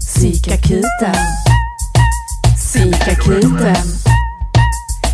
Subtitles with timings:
[0.00, 1.14] Psykakuten.
[2.56, 3.74] Psykakuten.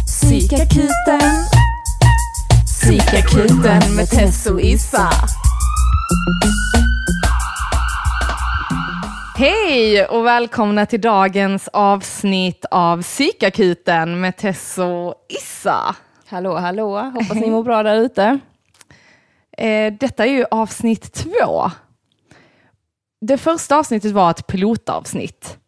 [0.06, 1.21] Psykakuten.
[2.64, 5.10] Psykakuten med Tess och Issa.
[9.37, 15.97] Hej och välkomna till dagens avsnitt av Psykakuten med Tess och Issa.
[16.27, 17.01] Hallå, hallå.
[17.01, 18.38] Hoppas ni mår bra där ute.
[19.59, 21.70] Eh, detta är ju avsnitt två.
[23.20, 25.59] Det första avsnittet var ett pilotavsnitt.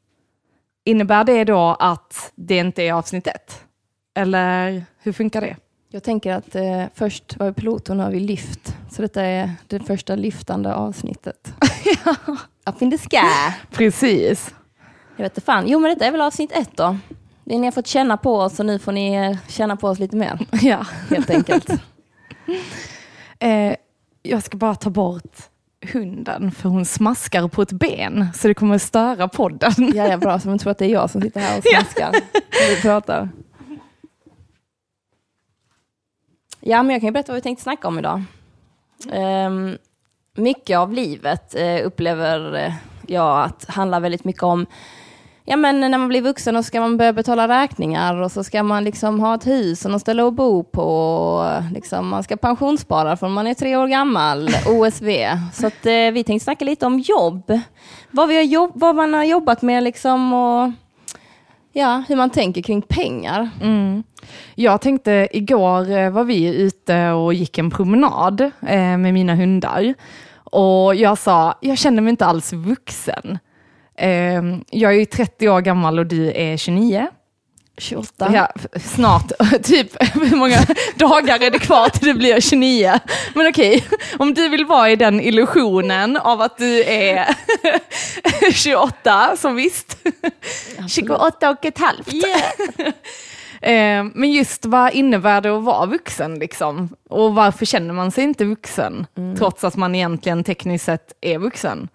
[0.85, 3.65] Innebär det då att det inte är avsnitt ett?
[4.15, 5.57] Eller hur funkar det?
[5.91, 8.77] Jag tänker att eh, först var vi pilot och nu har vi lyft.
[8.91, 11.53] Så detta är det första lyftande avsnittet.
[12.67, 13.53] Up in the sky.
[13.71, 14.55] Precis.
[15.17, 15.65] Jag vet inte fan.
[15.69, 16.99] Jo, men detta är väl avsnitt ett då.
[17.45, 19.99] Det ni har fått känna på oss och nu får ni eh, känna på oss
[19.99, 20.39] lite mer.
[20.63, 20.87] Ja.
[21.11, 21.71] Helt enkelt.
[23.39, 23.75] Eh,
[24.23, 25.37] jag ska bara ta bort
[25.93, 29.73] hunden för hon smaskar på ett ben så det kommer att störa podden.
[29.95, 30.41] ja, ja, bra.
[30.41, 32.13] Så de tror att det är jag som sitter här och smaskar
[32.61, 33.29] när vi pratar.
[36.61, 38.23] Ja, men jag kan ju berätta vad vi tänkte snacka om idag.
[39.13, 39.79] Um,
[40.37, 42.75] mycket av livet uh, upplever uh,
[43.07, 44.67] jag att handlar väldigt mycket om
[45.45, 48.63] Ja men när man blir vuxen och ska man börja betala räkningar och så ska
[48.63, 50.83] man liksom ha ett hus och något ställe att bo på.
[50.83, 55.09] Och liksom man ska pensionsspara från man är tre år gammal, OSV.
[55.53, 57.61] Så att, eh, vi tänkte snacka lite om jobb.
[58.11, 60.73] Vad, vi har jobb, vad man har jobbat med liksom och
[61.73, 63.51] ja, hur man tänker kring pengar.
[63.63, 64.03] Mm.
[64.55, 69.95] Jag tänkte, igår eh, var vi ute och gick en promenad eh, med mina hundar.
[70.35, 73.39] Och jag sa, jag känner mig inte alls vuxen.
[73.97, 77.07] Eh, jag är ju 30 år gammal och du är 29.
[77.79, 78.31] 28.
[78.35, 78.49] Ja,
[78.81, 80.59] snart, typ hur många
[80.97, 82.93] dagar är det kvar till det blir 29?
[83.35, 83.85] Men okej,
[84.19, 87.27] om du vill vara i den illusionen av att du är
[88.53, 89.99] 28, så visst.
[90.89, 92.09] 28 och ett halvt.
[93.65, 96.89] Eh, Men just vad innebär det att vara vuxen liksom?
[97.11, 99.07] Och varför känner man sig inte vuxen?
[99.39, 101.89] Trots att man egentligen tekniskt sett är vuxen.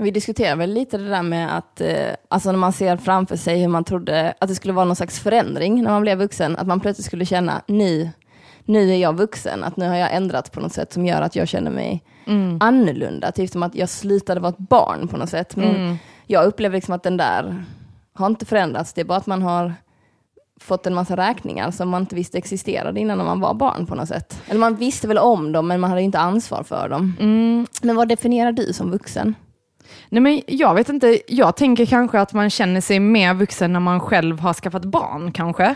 [0.00, 3.60] Vi diskuterar väl lite det där med att, eh, alltså när man ser framför sig
[3.60, 6.66] hur man trodde att det skulle vara någon slags förändring när man blev vuxen, att
[6.66, 8.10] man plötsligt skulle känna nu,
[8.64, 11.36] nu är jag vuxen, att nu har jag ändrat på något sätt som gör att
[11.36, 12.04] jag känner mig
[12.60, 15.56] annorlunda, typ som att jag slutade vara ett barn på något sätt.
[15.56, 15.74] Men
[16.26, 17.64] jag upplever liksom att den där
[18.14, 19.74] har inte förändrats, det är bara att man har
[20.60, 23.94] fått en massa räkningar som man inte visste existerade innan när man var barn på
[23.94, 24.42] något sätt.
[24.48, 27.14] Eller man visste väl om dem, men man hade inte ansvar för dem.
[27.82, 29.34] Men vad definierar du som vuxen?
[30.08, 33.80] Nej men jag vet inte, jag tänker kanske att man känner sig mer vuxen när
[33.80, 35.74] man själv har skaffat barn kanske.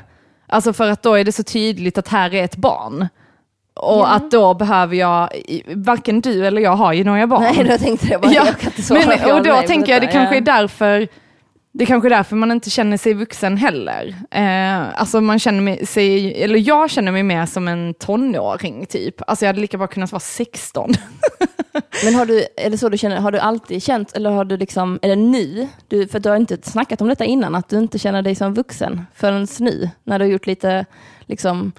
[0.48, 3.08] Alltså för att då är det så tydligt att här är ett barn.
[3.74, 5.28] Och att då behöver jag,
[5.74, 7.42] varken du eller jag har ju några barn.
[7.42, 9.92] Nej, då tänkte jag bara, Ja, jag kan inte svara ja men, och då tänker
[9.92, 10.54] jag det kanske är Ja.
[10.60, 11.08] därför
[11.74, 14.14] det är kanske är därför man inte känner sig vuxen heller.
[14.30, 19.14] Eh, alltså man känner sig, eller jag känner mig mer som en tonåring typ.
[19.26, 20.92] Alltså jag hade lika bra kunnat vara 16.
[22.04, 24.56] Men har du, är det så du känner, har du alltid känt, eller har du
[24.56, 25.68] liksom, är det nu?
[25.88, 28.54] Du, för du har inte snackat om detta innan, att du inte känner dig som
[28.54, 30.86] vuxen förrän nu, när du har gjort lite,
[31.20, 31.72] liksom,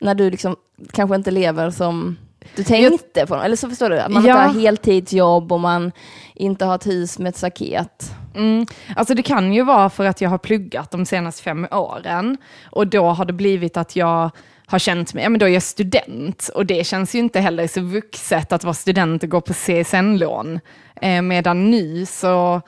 [0.00, 0.56] när du liksom
[0.92, 2.16] kanske inte lever som
[2.56, 4.30] du tänkte på, eller så förstår du, att man Ja.
[4.44, 5.92] inte har heltidsjobb och man
[6.34, 8.12] inte har ett hus med ett staket.
[8.38, 8.66] Mm.
[8.96, 12.36] Alltså det kan ju vara för att jag har pluggat de senaste fem åren
[12.70, 14.30] och då har det blivit att jag
[14.66, 17.66] har känt mig, ja men då är jag student och det känns ju inte heller
[17.66, 20.60] så vuxet att vara student och gå på CSN-lån.
[21.02, 22.62] Eh, medan nu så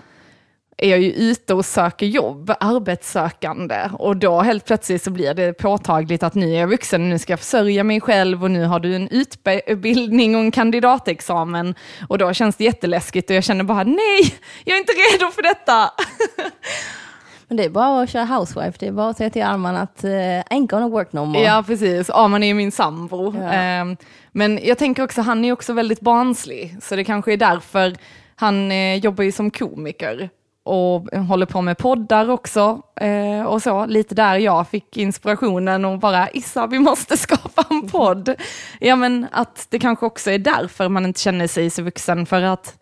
[0.81, 5.53] är jag ju ute och söker jobb, arbetssökande och då helt plötsligt så blir det
[5.53, 8.81] påtagligt att nu är jag vuxen, nu ska jag försörja mig själv och nu har
[8.81, 11.75] du en utbildning och en kandidatexamen
[12.09, 15.43] och då känns det jätteläskigt och jag känner bara nej, jag är inte redo för
[15.43, 15.91] detta.
[17.49, 20.05] Men det är bara att köra housewife, det är bara att säga till Arman att
[20.05, 21.45] uh, ain't gonna work no more.
[21.45, 23.35] Ja precis, ja man är ju min sambo.
[23.37, 23.53] Ja.
[23.53, 23.97] Ehm,
[24.33, 27.97] men jag tänker också, han är också väldigt barnslig, så det kanske är därför
[28.37, 30.31] han eh, jobbar ju som komiker
[30.71, 33.87] och håller på med poddar också eh, och så.
[33.87, 38.35] Lite där jag fick inspirationen och bara Issa, vi måste skapa en podd.
[38.81, 42.43] Ja men att det kanske också är därför man inte känner sig så vuxen för
[42.43, 42.79] att,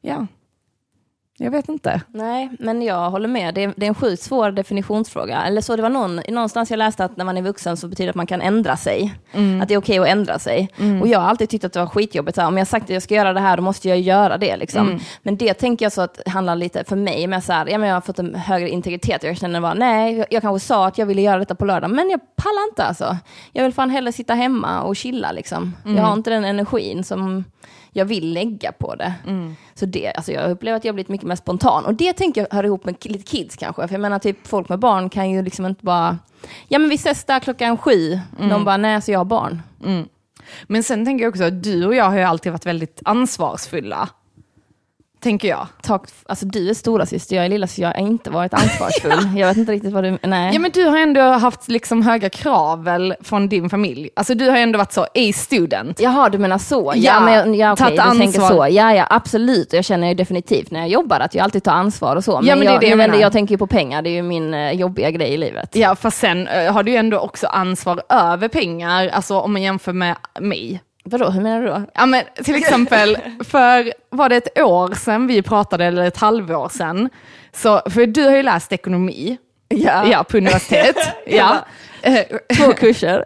[0.00, 0.26] ja,
[1.38, 2.00] jag vet inte.
[2.08, 3.54] Nej, men jag håller med.
[3.54, 5.42] Det är, det är en sjukt svår definitionsfråga.
[5.42, 8.06] Eller så det var någon, någonstans jag läste att när man är vuxen så betyder
[8.06, 9.14] det att man kan ändra sig.
[9.62, 10.68] Att det är okej att ändra sig.
[11.00, 12.34] Och jag har alltid tyckt att det var skitjobbigt.
[12.34, 14.38] Så här, om jag sagt att jag ska göra det här, då måste jag göra
[14.38, 14.56] det.
[14.56, 15.00] Liksom.
[15.22, 17.88] Men det tänker jag så att handlar lite för mig med så här, ja, men
[17.88, 19.22] jag har fått en högre integritet.
[19.22, 21.90] Jag känner bara, nej, jag, jag kanske sa att jag ville göra detta på lördag,
[21.90, 23.16] men jag pallar inte alltså.
[23.52, 25.76] Jag vill fan hellre sitta hemma och chilla liksom.
[25.84, 27.44] Jag har inte den energin som
[27.92, 29.14] jag vill lägga på det.
[29.74, 31.84] Så det, alltså jag upplever att jag har blivit mycket mer spontan.
[31.84, 33.88] Och det tänker jag hör ihop med lite kids kanske.
[33.88, 36.18] För jag menar typ folk med barn kan ju liksom inte bara,
[36.68, 38.20] ja men vi ses där klockan sju.
[38.48, 39.62] De bara, nej så jag har barn.
[40.66, 44.08] Men sen tänker jag också att du och jag har ju alltid varit väldigt ansvarsfulla.
[45.22, 45.66] Tänker jag.
[45.82, 49.38] Tak, alltså du är stora syster, jag är lilla så jag har inte varit ansvarsfull.
[49.38, 50.50] jag vet inte riktigt vad du, nej.
[50.54, 54.08] Ja men du har ändå haft liksom höga krav väl från din familj.
[54.16, 56.00] Alltså du har ändå varit så A-student.
[56.00, 56.92] Jaha, du menar så.
[56.96, 58.66] Ja, Ja, men, ja okej, tagit du tänker så.
[58.70, 59.72] Ja, ja, absolut.
[59.72, 62.36] Jag känner ju definitivt när jag jobbar att jag alltid tar ansvar och så.
[62.40, 63.22] Men, Ja, men det är jag, det jag men menar.
[63.22, 65.76] jag tänker ju på pengar, det är ju min eh, jobbiga grej i livet.
[65.76, 69.62] Ja fast sen eh, har du ju ändå också ansvar över pengar, alltså om man
[69.62, 70.80] jämför med mig.
[71.04, 71.82] Vadå, hur menar du då?
[71.94, 76.68] Ja men till exempel, för var det ett år sedan vi pratade, eller ett halvår
[76.68, 77.08] sedan,
[77.52, 79.38] så, för du har ju läst ekonomi,
[79.68, 80.06] Ja.
[80.06, 80.96] ja på universitet.
[81.26, 81.64] ja.
[82.02, 82.24] Eh,
[82.56, 83.24] Två kurser.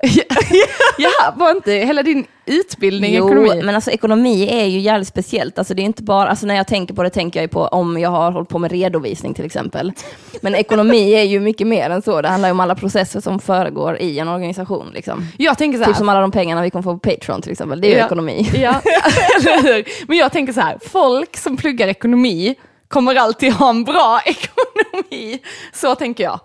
[0.99, 3.63] ja, var inte hela din utbildning Jo, ekonomi?
[3.65, 5.59] men alltså ekonomi är ju jävligt speciellt.
[5.59, 7.61] Alltså det är inte bara, alltså när jag tänker på det tänker jag ju på
[7.67, 9.93] om jag har hållit på med redovisning till exempel.
[10.41, 12.23] Men ekonomi är ju mycket mer än så.
[12.23, 14.91] Det handlar ju om alla processer som föregår i en organisation.
[14.95, 15.27] Liksom.
[15.39, 17.53] Jag tänker så här, Typ som alla de pengarna vi kommer få på Patreon till
[17.53, 17.81] exempel.
[17.81, 18.07] Det är ju Ja.
[18.07, 18.51] ekonomi.
[18.55, 18.81] Ja,
[19.41, 19.85] eller hur?
[20.09, 22.55] Men jag tänker så här, folk som pluggar ekonomi
[22.89, 25.39] kommer alltid ha en bra ekonomi.
[25.75, 26.41] Så tänker jag.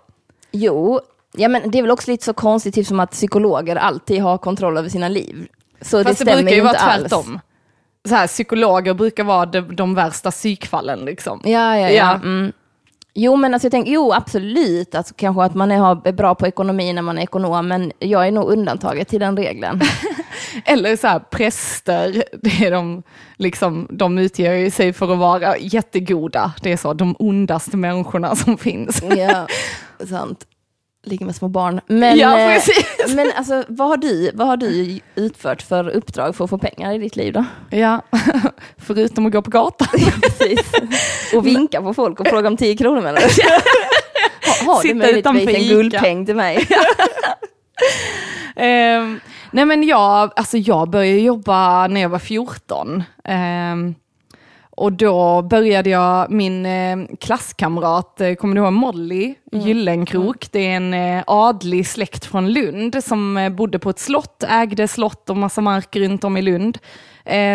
[0.52, 1.00] Jo,
[1.32, 4.38] ja, men det är väl också lite så konstigt typ som att psykologer alltid har
[4.38, 5.48] kontroll över sina liv.
[5.80, 7.00] Så Fast det, stämmer brukar ju vara inte alls.
[7.00, 7.40] tvärtom.
[8.08, 11.04] Så här, psykologer brukar vara de, de värsta psykfallen.
[11.04, 11.40] Liksom.
[11.44, 11.90] Ja, ja, ja.
[11.90, 12.14] Ja.
[12.14, 12.52] Mm.
[13.14, 16.46] Jo, men alltså jag tänker, jo absolut, alltså, kanske att man är, är bra på
[16.46, 19.80] ekonomi när man är ekonom, men jag är nog undantaget till den regeln.
[20.64, 23.02] Eller så här, präster, det är de,
[23.36, 26.52] liksom, de utger sig för att vara jättegoda.
[26.62, 29.02] Det är så, de ondaste människorna som finns.
[29.16, 29.46] ja,
[30.08, 30.46] sant.
[31.04, 31.80] Ligger med små barn.
[31.86, 32.62] Men, Ja, eh,
[33.14, 36.92] men alltså, vad har, du, vad har du utfört för uppdrag för att få pengar
[36.92, 37.44] i ditt liv då?
[37.70, 38.02] Ja,
[38.78, 39.88] förutom att gå på gatan.
[40.22, 40.72] Precis.
[41.34, 43.42] Och vinka på folk och fråga om 10 kronor menar du?
[44.66, 46.68] Har, du möjligtvis en guldpeng till mig?
[48.56, 49.20] Ehm,
[49.50, 53.02] nej men jag, alltså jag började jobba när jag var 14.
[53.24, 53.94] Ehm,
[54.76, 60.48] och då började jag, min eh, klasskamrat, eh, kommer du ihåg Molly Gyllenkrok?
[60.52, 65.30] Det är en eh, adlig släkt från Lund som bodde på ett slott, ägde slott
[65.30, 66.78] och massa mark runt om i Lund.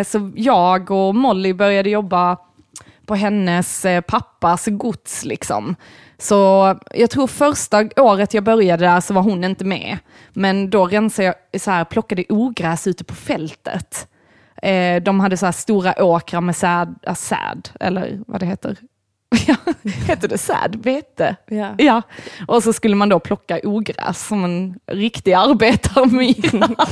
[0.06, 2.38] Så jag och Molly började jobba
[3.06, 5.75] på hennes pappas gods liksom.
[6.18, 9.98] Så jag tror första året jag började där så var hon inte med.
[10.34, 14.08] Men då rensade jag, så här, plockade ogräs ute på fältet.
[14.62, 18.77] Eh, de hade så stora åkrar med säd, äh, säd eller vad det heter.
[20.07, 20.75] Heter det säd?
[20.83, 21.36] Vete?
[21.48, 21.75] Ja.
[21.77, 22.01] Ja,
[22.48, 26.69] och så skulle man då plocka ogräs som en riktig arbetarmyra.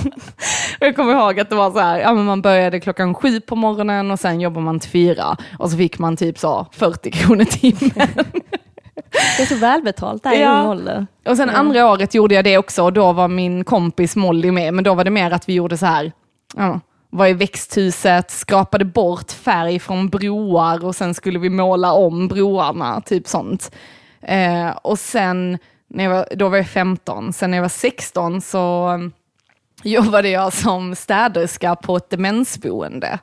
[0.79, 3.55] Jag kommer ihåg att det var så här, ja, men man började klockan sju på
[3.55, 7.43] morgonen och sen jobbar man till fyra och så fick man typ så 40 kronor
[7.43, 8.07] timmen.
[9.37, 10.59] Det är så välbetalt där i Ja.
[10.59, 11.07] ung ålder.
[11.25, 14.73] Och sen andra året gjorde jag det också och då var min kompis Molly med,
[14.73, 16.11] men då var det mer att vi gjorde så här,
[16.55, 16.79] ja,
[17.15, 23.01] var i växthuset, skrapade bort färg från broar och sen skulle vi måla om broarna,
[23.01, 23.75] typ sånt.
[24.21, 25.57] Eh, och sen,
[25.87, 28.99] när jag var, då var jag 15, sen när jag var 16 så eh,
[29.83, 33.19] jobbade jag som städerska på ett demensboende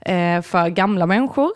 [0.00, 1.50] eh, för gamla människor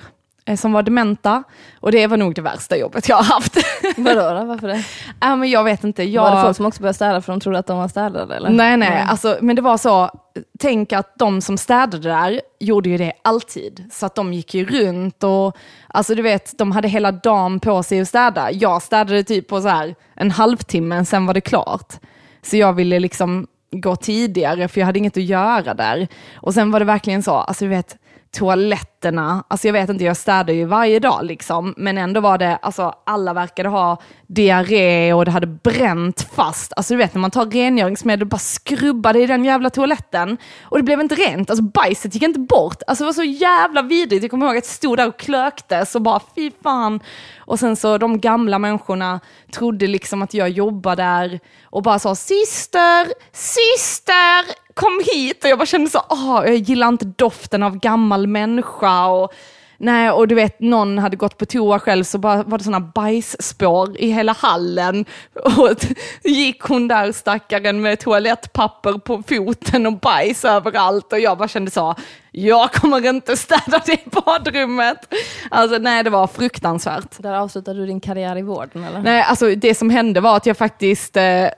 [0.57, 1.43] som var dementa.
[1.81, 3.57] Och det var nog det värsta jobbet jag har haft.
[3.97, 4.45] Vadå då?
[4.45, 4.85] Varför det?
[5.21, 6.03] Ja, men jag vet inte.
[6.03, 6.23] Jag...
[6.23, 8.51] Var det folk som också började städa för de trodde att de var städade eller?
[8.51, 10.11] Nej, nej, alltså, men det var så,
[10.59, 13.85] tänk att de som städade där gjorde ju det alltid.
[13.93, 15.57] Så att de gick ju runt och,
[15.89, 18.53] alltså du vet, de hade hela dagen på sig att städa.
[18.53, 21.95] Jag städade typ på så här en halvtimme, sen var det klart.
[22.43, 26.09] Så jag ville liksom gå tidigare, för jag hade inget att göra där.
[26.35, 27.97] Och sen var det verkligen så, alltså du vet,
[28.33, 32.57] toaletterna, alltså jag vet inte, jag städar ju varje dag liksom, men ändå var det,
[32.57, 36.73] alltså alla verkade ha diarré och det hade bränt fast.
[36.77, 40.77] Alltså du vet när man tar rengöringsmedel och bara skrubbade i den jävla toaletten och
[40.77, 42.83] det blev inte rent, alltså bajset gick inte bort.
[42.87, 45.95] Alltså det var så jävla vidrigt, jag kommer ihåg att jag stod där och klöktes
[45.95, 47.01] och bara fy fan.
[47.39, 49.21] Och sen så de gamla människorna
[49.53, 55.45] trodde liksom att jag jobbade där och bara sa syster, syster, kom hit.
[55.45, 59.07] Och jag bara kände så, åh, jag gillar inte doften av gammal människa.
[59.07, 59.33] Och,
[59.79, 62.91] nej, och du vet, någon hade gått på toa själv så bara var det sådana
[62.95, 65.05] bajsspår i hela hallen.
[65.59, 65.77] Och
[66.25, 71.13] gick hon där stackaren med toalettpapper på foten och bajs överallt.
[71.13, 71.95] Och jag bara kände så,
[72.33, 75.15] jag kommer inte städa det badrummet.
[75.51, 77.23] Alltså nej, det var fruktansvärt.
[77.23, 79.01] Där avslutade du din karriär i vården eller?
[79.01, 81.49] Nej, alltså det som hände var att jag faktiskt eh,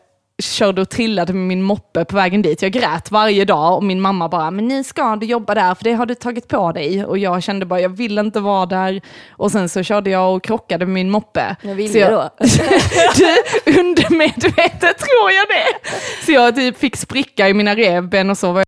[0.42, 2.62] körde och trillade med min moppe på vägen dit.
[2.62, 5.84] Jag grät varje dag och min mamma bara, men nu ska du jobba där för
[5.84, 7.04] det har du tagit på dig.
[7.04, 9.00] Och jag kände bara, jag vill inte vara där.
[9.30, 11.56] Och sen så körde jag och krockade med min moppe.
[11.62, 12.30] Jag ville jag, då.
[13.16, 15.90] du, undermedvetet tror jag det.
[16.26, 18.66] Så jag typ fick spricka i mina revben och så var jag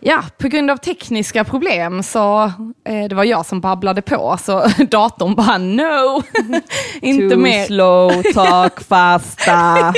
[0.00, 2.44] Ja, på grund av tekniska problem så
[2.88, 6.22] eh, det var jag som babblade på, så datorn bara no,
[7.02, 7.66] inte Too mer.
[7.66, 9.94] slow, talk fasta.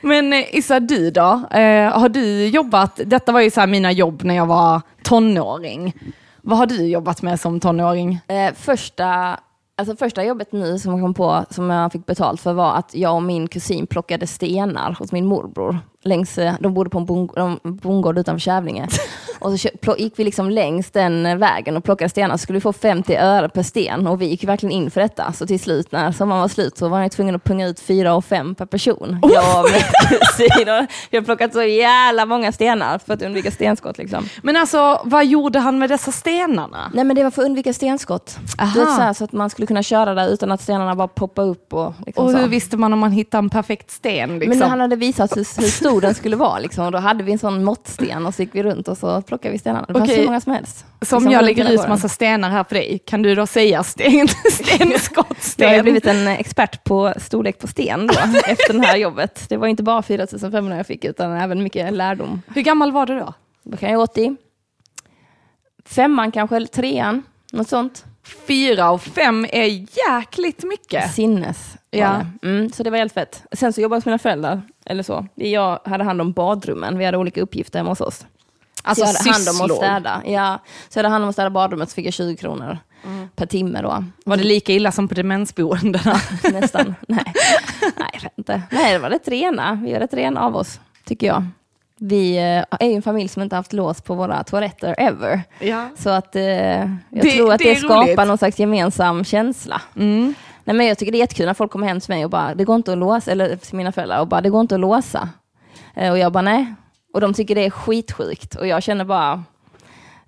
[0.00, 1.42] Men eh, Issa, du då?
[1.50, 5.94] Eh, har du jobbat, detta var ju så här mina jobb när jag var tonåring.
[6.42, 8.20] Vad har du jobbat med som tonåring?
[8.28, 9.38] Eh, första,
[9.76, 12.94] alltså första jobbet nu som jag kom på, som jag fick betalt för, var att
[12.94, 15.78] jag och min kusin plockade stenar hos min morbror.
[16.04, 16.98] Längs, eh, de bodde på
[17.36, 18.88] en bondgård utanför Kävlinge.
[19.40, 22.60] Och så gick vi liksom längs den eh, vägen och plockade stenar, så skulle vi
[22.60, 24.06] få 50 öre per sten.
[24.06, 25.32] Och vi gick verkligen in för detta.
[25.32, 28.14] Så till slut, när sommaren var slut, så var jag tvungen att punga ut 4
[28.14, 29.20] och 5 per person.
[29.34, 30.86] Jag och min kusin.
[31.10, 33.98] Jag har plockat så jävla många stenar för att undvika stenskott.
[33.98, 34.28] Liksom.
[34.42, 36.90] Men alltså, vad gjorde han med dessa stenarna?
[36.94, 38.38] Nej men det var för att undvika stenskott.
[38.74, 41.08] Du vet, så, här, så att man skulle kunna köra där utan att stenarna bara
[41.08, 41.74] poppar upp.
[41.74, 42.36] Och, liksom Och så.
[42.36, 44.38] hur visste man om man hittade en perfekt sten?
[44.38, 44.58] Liksom?
[44.58, 46.58] Men han hade visat hur, hur stor den skulle vara.
[46.58, 46.86] Liksom.
[46.86, 49.52] Och då hade vi en sån måttsten och så gick vi runt och så plockade
[49.52, 49.86] vi stenarna.
[49.88, 50.84] Det fanns hur många som helst.
[51.02, 53.82] Så om Liksom jag lägger ut massa stenar här för dig, kan du då säga
[53.82, 55.68] sten, stenskottsten?
[55.68, 58.14] Jag har blivit en expert på storlek på sten då,
[58.46, 59.44] efter det här jobbet.
[59.48, 62.42] Det var inte bara 4500 jag fick, utan även mycket lärdom.
[62.54, 63.34] Hur gammal var du då?
[63.62, 64.36] Då kan jag 80.
[65.84, 68.04] Femman kanske, eller trean, något sånt.
[68.46, 71.14] Fyra och fem är jäkligt mycket.
[71.14, 71.76] Sinnes.
[71.92, 72.20] var Ja.
[72.42, 73.42] Mm, så det var helt fett.
[73.52, 75.26] Sen så jobbade jag hos mina föräldrar, eller så.
[75.34, 78.26] Jag hade hand om badrummen, vi hade olika uppgifter hemma hos oss.
[78.82, 80.22] Alltså så jag hade hand om att städa.
[80.26, 80.58] Ja,
[80.88, 82.78] så jag hade hand om att städa badrummet så fick jag 20 kronor
[83.36, 84.04] per timme då.
[84.24, 86.20] Var det lika illa som på demensboendena?
[86.52, 86.94] Nästan.
[87.08, 87.32] Nej.
[87.96, 88.62] Nej, inte.
[88.70, 89.80] Det var rätt rena.
[89.84, 91.46] Vi är rätt rena av oss, tycker jag.
[92.00, 95.42] Vi eh, är ju en familj som inte haft lås på våra toaletter ever.
[95.60, 95.88] Ja.
[95.98, 98.16] Så att eh, jag Det- tror att det det, skapar roligt.
[98.28, 99.80] någon slags gemensam känsla.
[99.96, 100.34] Mm.
[100.64, 102.54] Nej, men jag tycker det är jättekul när folk kommer hem till mig och bara,
[102.54, 104.80] det går inte att låsa, eller till mina föräldrar, och bara, det går inte att
[104.80, 105.28] låsa.
[105.94, 106.74] Eh, och jag bara, nej.
[107.14, 108.54] Och de tycker det är skitsjukt.
[108.54, 109.44] Och jag känner bara,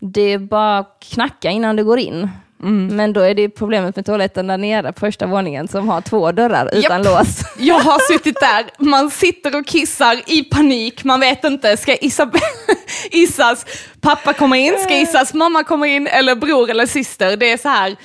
[0.00, 2.28] det är bara knacka innan du går in.
[2.62, 2.96] Mm.
[2.96, 6.32] Men då är det problemet med toaletten där nere på första våningen som har två
[6.32, 7.04] dörrar utan Japp.
[7.04, 7.40] lås.
[7.58, 12.40] Jag har suttit där, man sitter och kissar i panik, man vet inte, ska Isabel,
[13.10, 13.66] Issas
[14.00, 17.36] pappa komma in, ska Issas mamma komma in eller bror eller syster?
[17.36, 17.96] Det är så här,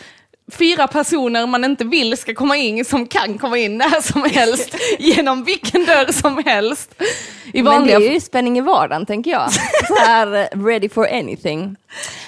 [0.52, 4.76] fyra personer man inte vill ska komma in som kan komma in när som helst,
[5.00, 6.96] genom vilken dörr som helst.
[7.54, 9.54] I Men det vanliga är ju spänning i vardagen, tänker jag.
[9.88, 11.76] Så här, eh, ready for anything.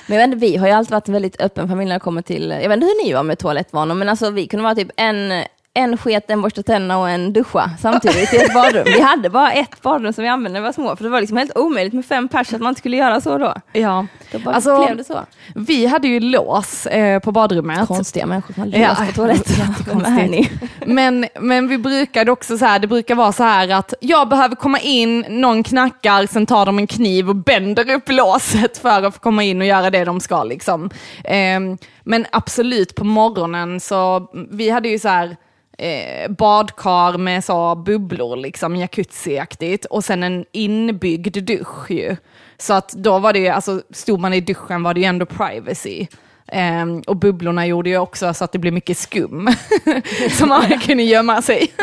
[0.07, 2.21] Men jag vet vi har ju alltid varit en väldigt öppen familj när det kommer
[2.21, 4.91] till, jag vet inte hur ni var med toalettvanor, men alltså vi kunde vara typ
[4.95, 5.43] en,
[5.77, 8.83] en sket, en borsta tänderna och en duscha samtidigt i ett badrum.
[8.85, 11.21] Vi hade bara ett badrum som vi använde när vi var små, för det var
[11.21, 13.53] liksom helt omöjligt med fem pers att man inte skulle göra så då.
[13.73, 14.05] Ja.
[14.31, 15.19] Då bara Alltså, blev det så.
[15.55, 17.87] Vi hade ju lås eh, på badrummet.
[17.87, 20.45] Konstiga människor som Ja, lås på toaletten.
[20.85, 24.55] Men, men vi brukade också så här, det brukar vara så här att jag behöver
[24.55, 29.13] komma in, någon knackar, sen tar de en kniv och bänder upp låset för att
[29.13, 30.43] få komma in och göra det de ska.
[30.43, 30.89] Liksom.
[31.23, 35.37] Ehm, men absolut på morgonen så, vi hade ju så här
[35.77, 42.15] eh, badkar med så bubblor, liksom jacuzzi-aktigt och sen en inbyggd dusch ju.
[42.57, 45.25] Så att då var det ju, alltså stod man i duschen var det ju ändå
[45.25, 46.07] privacy.
[46.51, 49.49] Ehm, och bubblorna gjorde ju också så att det blev mycket skum
[50.31, 51.73] som man kunde gömma sig.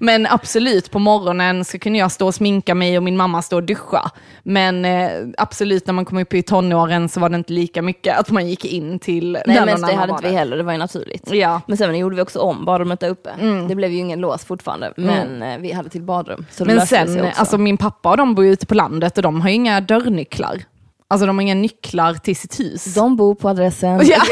[0.00, 3.56] Men absolut, på morgonen så kunde jag stå och sminka mig och min mamma stå
[3.56, 4.10] och duscha.
[4.42, 8.18] Men eh, absolut, när man kom upp i tonåren så var det inte lika mycket
[8.18, 10.72] att man gick in till Nej, men det hade var inte vi heller, det var
[10.72, 11.30] ju naturligt.
[11.32, 11.60] Ja.
[11.66, 13.30] Men sen gjorde vi också om badrummet där uppe.
[13.68, 16.46] Det blev ju ingen lås fortfarande, men eh, vi hade till badrum.
[16.60, 19.48] Men sen, alltså min pappa och de bor ju ute på landet och de har
[19.48, 20.62] ju inga dörrnycklar.
[21.10, 22.94] Alltså de har inga nycklar till sitt hus.
[22.94, 24.00] De bor på adressen.
[24.06, 24.22] Ja.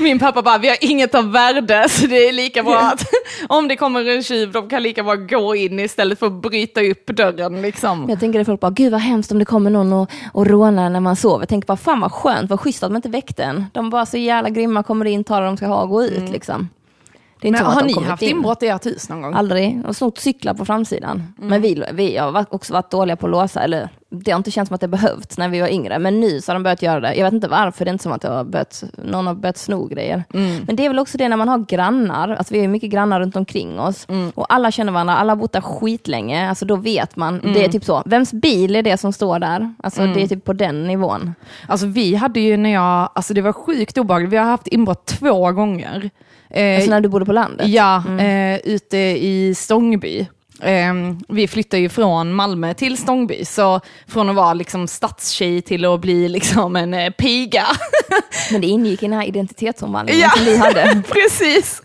[0.00, 3.04] Min pappa bara, vi har inget av värde så det är lika bra att
[3.48, 6.80] om det kommer en tjuv, de kan lika bra gå in istället för att bryta
[6.80, 8.06] upp dörren liksom.
[8.08, 10.90] Jag tänker att folk bara, gud vad hemskt om det kommer någon och, och rånar
[10.90, 11.42] när man sover.
[11.42, 13.64] Jag tänker bara, fan vad skönt, vad schysst att de inte väckte en.
[13.72, 16.30] De bara så jävla grymma, kommer in, tar det de ska ha och går ut
[16.30, 16.68] liksom.
[17.40, 18.30] Det är inte Men har ni haft in.
[18.30, 19.34] inbrott i ert hus någon gång?
[19.34, 19.82] Aldrig.
[19.88, 21.34] Och snott cyklar på framsidan.
[21.38, 23.88] Men vi, vi har också varit dåliga på att låsa, eller
[24.24, 26.52] det har inte känts som att det behövts när vi var yngre, men nu så
[26.52, 27.14] har de börjat göra det.
[27.14, 29.86] Jag vet inte varför, det är inte som att har börjat, någon har börjat sno
[29.86, 30.24] grejer.
[30.34, 30.64] Mm.
[30.66, 32.90] Men det är väl också det när man har grannar, alltså vi har ju mycket
[32.90, 36.76] grannar runt omkring oss, och alla känner varandra, alla har bott där skitlänge, alltså då
[36.76, 39.74] vet man, det är typ så, vems bil är det som står där?
[39.82, 41.34] Alltså det är typ på den nivån.
[41.68, 45.06] Alltså vi hade ju när jag, alltså det var sjukt obehagligt, vi har haft inbrott
[45.06, 46.10] två gånger.
[46.50, 47.66] Eh, Alltså när du bodde på landet.
[47.68, 50.26] Ja, eh, ute i Stångby.
[50.62, 50.94] Eh,
[51.28, 56.00] vi flyttade ju från Malmö till Stångby, så från att vara liksom stadstjej till att
[56.00, 57.66] bli liksom en eh, piga.
[58.52, 60.30] Men det ingick i den här identitetsomvandlingen Ja.
[60.30, 61.02] som vi hade.
[61.08, 61.82] Precis.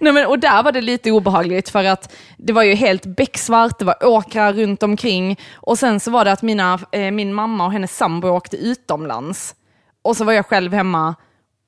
[0.00, 3.78] Nej, men, och där var det lite obehagligt för att det var ju helt becksvart,
[3.78, 7.66] det var åkrar runt omkring och sen så var det att mina, eh, min mamma
[7.66, 9.54] och hennes sambo åkte utomlands.
[10.02, 11.14] Och så var jag själv hemma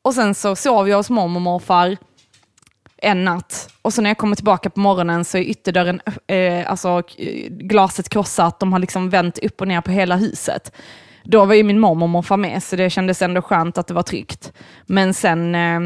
[0.04, 1.96] och sen så sov jag hos mormor och morfar
[3.02, 3.70] en natt.
[3.82, 7.02] Och så när jag kommer tillbaka på morgonen så är ytterdörren, eh, alltså
[7.50, 10.72] glaset krossat, de har liksom vänt upp och ner på hela huset.
[11.24, 13.94] Då var ju min mormor och morfar med, så det kändes ändå skönt att det
[13.94, 14.52] var tryggt.
[14.86, 15.80] Men sen eh,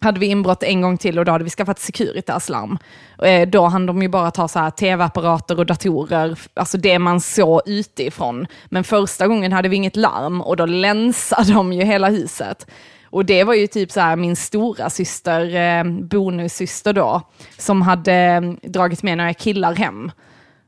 [0.00, 2.78] hade vi inbrott en gång till och då hade vi skaffat Securitas-larm.
[3.22, 7.20] Eh, då hann de ju bara ta så här tv-apparater och datorer, alltså det man
[7.20, 8.46] såg utifrån.
[8.66, 12.66] Men första gången hade vi inget larm och då länsade de ju hela huset.
[13.12, 17.22] Och det var ju typ så här min stora syster, eh, bonussyster då,
[17.58, 20.10] som hade eh, dragit med några killar hem.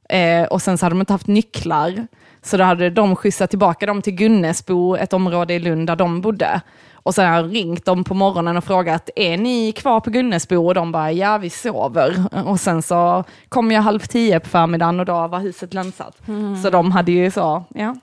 [0.08, 2.06] Eh, och sen så hade de inte haft nycklar.
[2.42, 6.20] Så då hade de skjutsat tillbaka dem till Gunnesbo, ett område i Lund där de
[6.20, 6.60] bodde.
[6.92, 10.66] Och sen har jag ringt dem på morgonen och frågat, är ni kvar på Gunnesbo?
[10.66, 12.24] Och de bara, ja vi sover.
[12.46, 16.16] Och sen så kom jag halv tio på förmiddagen och då var huset länsat.
[16.62, 17.96] Så de hade ju så, ja.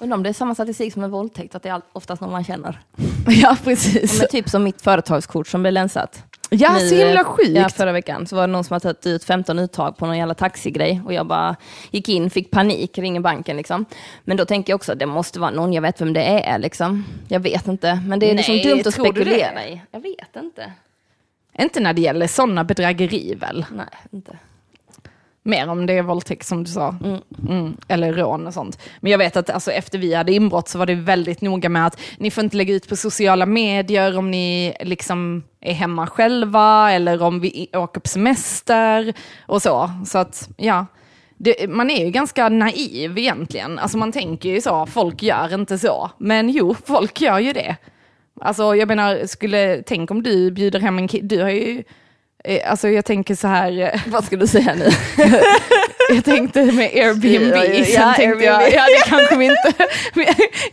[0.00, 2.44] Undrar om det är samma statistik som en våldtäkt, att det är oftast någon man
[2.44, 2.80] känner.
[3.26, 4.18] Ja, precis.
[4.18, 6.22] Men typ som mitt företagskort som blev länsat.
[6.50, 7.50] Ja, Nu, så himla sjukt.
[7.50, 10.18] Ja, förra veckan så var det någon som hade tagit ut 15 uttag på någon
[10.18, 11.56] jävla taxigrej och jag bara
[11.90, 13.84] gick in, fick panik, ringer banken liksom.
[14.24, 17.04] Men då tänker jag också, det måste vara någon, jag vet vem det är liksom.
[17.28, 19.80] Jag vet inte, men det är liksom Nej, dumt att spekulera i.
[19.90, 20.72] Jag vet inte.
[21.58, 23.66] Inte när det gäller sådana bedrägeri väl?
[23.72, 24.38] Nej, inte.
[25.46, 26.96] Mer om det är våldtäkt som du sa.
[27.48, 27.76] Mm.
[27.88, 28.78] Eller rån och sånt.
[29.00, 31.86] Men jag vet att alltså, efter vi hade inbrott så var det väldigt noga med
[31.86, 36.92] att ni får inte lägga ut på sociala medier om ni liksom är hemma själva
[36.92, 39.14] eller om vi åker på semester
[39.46, 39.90] och så.
[40.06, 40.86] Så att, ja.
[41.36, 43.78] Det, man är ju ganska naiv egentligen.
[43.78, 46.10] Alltså man tänker ju så, folk gör inte så.
[46.18, 47.76] Men jo, folk gör ju det.
[48.40, 51.82] Alltså jag menar, skulle, tänk om du bjuder hem en kille, du har ju,
[52.66, 54.90] alltså jag tänker så här, eh, Vad ska du säga nu?
[56.14, 58.74] jag tänkte med Airbnb, Ja, ja, sen ja, tänkte jag, Airbnb.
[58.74, 59.86] ja det kanske vi inte,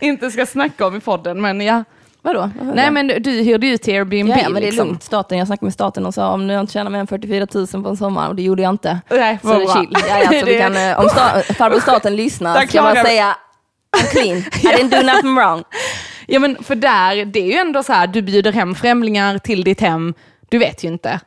[0.00, 1.84] inte ska snacka om i podden, men ja.
[2.24, 2.50] Vadå?
[2.60, 4.86] Vad Nej men du hyrde ju till Airbnb Ja, men det är liksom.
[4.86, 5.02] lugnt.
[5.02, 7.66] Staten, jag snackade med staten och sa om har inte tjänat mer än 44 000
[7.82, 9.00] på en sommar och det gjorde jag inte.
[9.10, 9.96] Nej, Så det är chill.
[10.08, 13.36] Ja, ja, så vi kan, eh, om sta farbror staten lyssnar ska jag bara säga
[13.96, 15.64] I'm clean, I didn't do nothing wrong.
[16.26, 19.64] Ja men för där, det är ju ändå så här, du bjuder hem främlingar till
[19.64, 20.14] ditt hem,
[20.48, 21.20] du vet ju inte.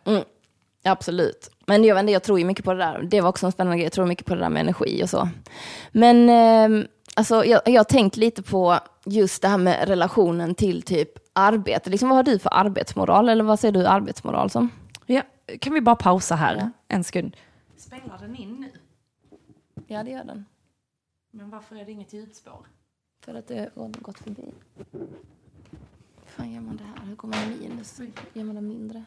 [0.86, 1.52] Absolut.
[1.65, 3.04] Men jag, inte, jag tror ju mycket på det där.
[3.04, 3.86] Det var också en spännande grej.
[3.86, 5.30] Jag tror mycket på det där med energi och så.
[5.91, 10.82] Men eh, alltså, jag, jag har tänkt lite på just det här med relationen till
[10.82, 11.89] typ arbete.
[11.89, 13.30] Liksom, vad har du för arbetsmoral?
[13.30, 14.69] Eller vad ser du arbetsmoral som?
[15.06, 15.21] Ja,
[15.60, 17.38] kan vi bara pausa här en sekund?
[17.78, 18.80] Spelar den in nu?
[19.88, 20.45] Ja, det gör den.
[21.32, 22.65] Men varför är det inget ljudspår?
[23.26, 24.54] För att det har gått förbi.
[24.91, 25.08] Hur
[26.26, 27.08] fan gör man det här?
[27.08, 28.00] Hur går man minus?
[28.34, 29.06] Gör man det mindre?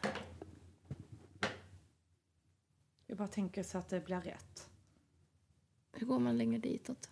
[3.09, 4.69] Jag bara tänker så att det blir rätt.
[5.91, 7.09] Hur går man längre ditåt?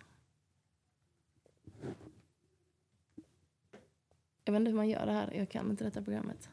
[4.44, 5.32] Jag vet inte hur man gör det här.
[5.32, 6.50] Jag kan inte detta programmet.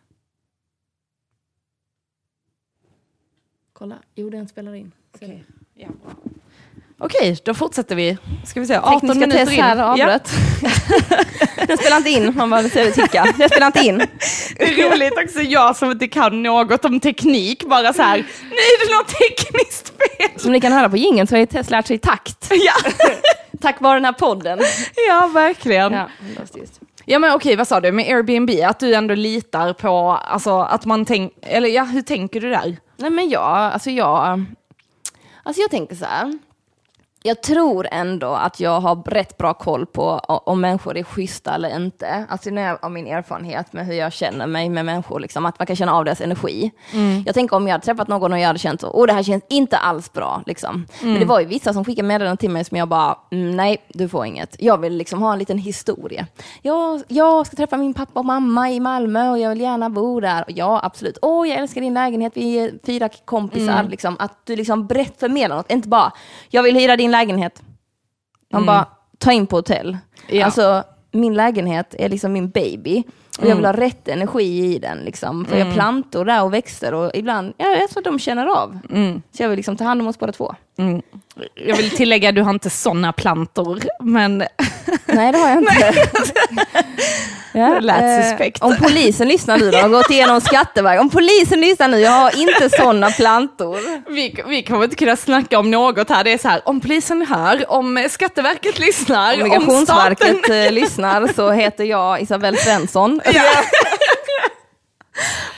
[3.74, 4.04] Kolla.
[4.16, 4.92] Jo, den spelar in.
[5.14, 5.44] Ser du?
[5.74, 6.16] Ja, bra.
[7.00, 8.18] Okej, då fortsätter vi.
[8.46, 9.62] Ska vi se, 18 Tekniska minuter in.
[9.64, 9.84] här Ja.
[9.86, 10.32] avbröt.
[11.68, 12.34] den spelar inte in.
[12.36, 13.26] Man bara ser det ticka.
[13.38, 13.98] Den spelar inte in.
[14.58, 18.56] Det är roligt också, jag som inte kan något om teknik, bara så här, nu
[18.56, 20.40] är det något tekniskt fel.
[20.40, 22.52] Som ni kan höra på jingeln så har Tess lärt sig takt.
[22.52, 22.92] Ja,
[23.62, 24.60] Tack vare den här podden.
[25.08, 25.94] ja verkligen.
[25.94, 26.10] Ja.
[27.06, 28.50] Ja, men okej, vad sa du med Airbnb?
[28.66, 32.78] Att du ändå litar på, alltså att man tänker, eller ja, hur tänker du där?
[32.98, 34.46] Nej men jag, alltså jag,
[35.44, 36.40] alltså jag tänker så här.
[37.26, 41.76] Jag tror ändå att jag har rätt bra koll på om människor är schyssta eller
[41.76, 42.26] inte.
[42.30, 45.60] Alltså när jag, av min erfarenhet med hur jag känner mig med människor, liksom, att
[45.60, 46.72] man kan känna av deras energi.
[47.26, 49.24] Jag tänker om jag hade träffat någon och jag hade känt så, åh det här
[49.24, 50.44] känns inte alls bra.
[50.46, 50.86] Liksom.
[51.02, 53.78] Men det var ju vissa som skickade meddelanden till mig som jag bara, mm, nej
[53.88, 54.56] du får inget.
[54.60, 56.28] Jag vill liksom ha en liten historia.
[56.62, 60.20] Jag, jag ska träffa min pappa och mamma i Malmö och jag vill gärna bo
[60.20, 60.44] där.
[60.44, 61.18] Och ja, absolut.
[61.22, 63.84] Åh, jag älskar din lägenhet, vi är fyra kompisar.
[63.84, 66.12] Liksom, att du liksom brett förmedlar något, inte bara,
[66.50, 67.62] jag vill hyra din lägenhet.
[68.52, 69.98] Man bara, ta in på hotell.
[70.30, 70.46] Ja.
[70.46, 73.04] Alltså, min lägenhet är liksom min baby.
[73.40, 74.44] Och jag vill ha rätt energi
[74.76, 74.98] i den.
[74.98, 75.46] Liksom.
[75.46, 78.48] För jag har plantor där och växter och ibland, ja, jag tror att de känner
[78.48, 78.80] av.
[79.38, 80.56] Så jag vill liksom ta hand om oss båda två.
[80.78, 81.02] Mm.
[81.68, 84.38] Jag vill tillägga, du har inte sådana plantor, men
[85.06, 85.94] Nej, det har jag inte.
[87.54, 88.64] ja, Det lät eh, suspekt.
[88.64, 91.02] Om polisen lyssnar nu då, har gått igenom Skatteverket.
[91.02, 93.78] Om polisen lyssnar nu, jag har inte sådana plantor.
[94.14, 96.24] vi, vi kommer inte kunna snacka om något här.
[96.24, 100.66] Det är så här, om polisen hör, om Skatteverket lyssnar, Om om Migrationsverket staten...
[100.66, 103.22] eh, lyssnar så heter jag Isabelle Svensson.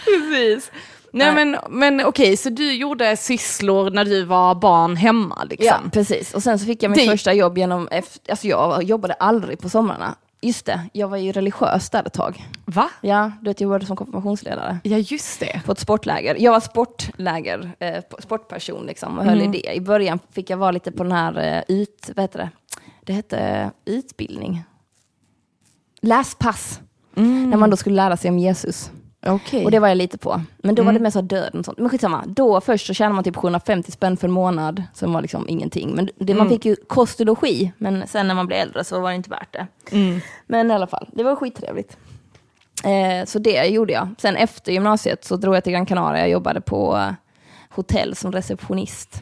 [0.05, 0.71] Precis.
[1.11, 1.45] Nej, Nej.
[1.45, 5.67] men, men okej, så du gjorde sysslor när du var barn hemma liksom?
[5.83, 6.33] Ja, precis.
[6.33, 7.87] Och sen så fick jag mitt Det- första jobb genom,
[8.29, 10.15] alltså jag jobbade aldrig på somrarna.
[10.41, 12.45] Just det, jag var ju religiös där ett tag.
[12.65, 12.89] Va?
[13.01, 15.61] Ja, du vet jag jobbade som konfirmationsledare Ja, just det.
[15.65, 16.35] på ett sportläger.
[16.39, 19.73] Jag var sportläger, eh, sportperson liksom och höll i det.
[19.75, 22.49] I början fick jag vara lite på den här eh, ut, vad heter det?
[23.05, 24.63] Det hette utbildning.
[26.01, 26.79] Läspass.
[27.23, 28.91] När man då skulle lära sig om Jesus.
[29.25, 29.65] Okej.
[29.65, 30.41] Och det var jag lite på.
[30.57, 31.77] Men då var det mer så döden och sånt.
[31.77, 32.23] Men skitsamma.
[32.27, 34.83] Då först så tjänade man typ 750 spänn för en månad.
[34.93, 35.95] Som var liksom ingenting.
[35.95, 37.71] Men det, man fick ju kost och logi.
[37.77, 39.67] Men sen när man blev äldre så var det inte värt det.
[40.47, 41.97] Men i alla fall, det var skittrevligt.
[42.83, 44.07] Eh, så det gjorde jag.
[44.17, 46.19] Sen efter gymnasiet så drog jag till Gran Canaria.
[46.19, 47.05] Jag jobbade på
[47.69, 49.21] hotell som receptionist.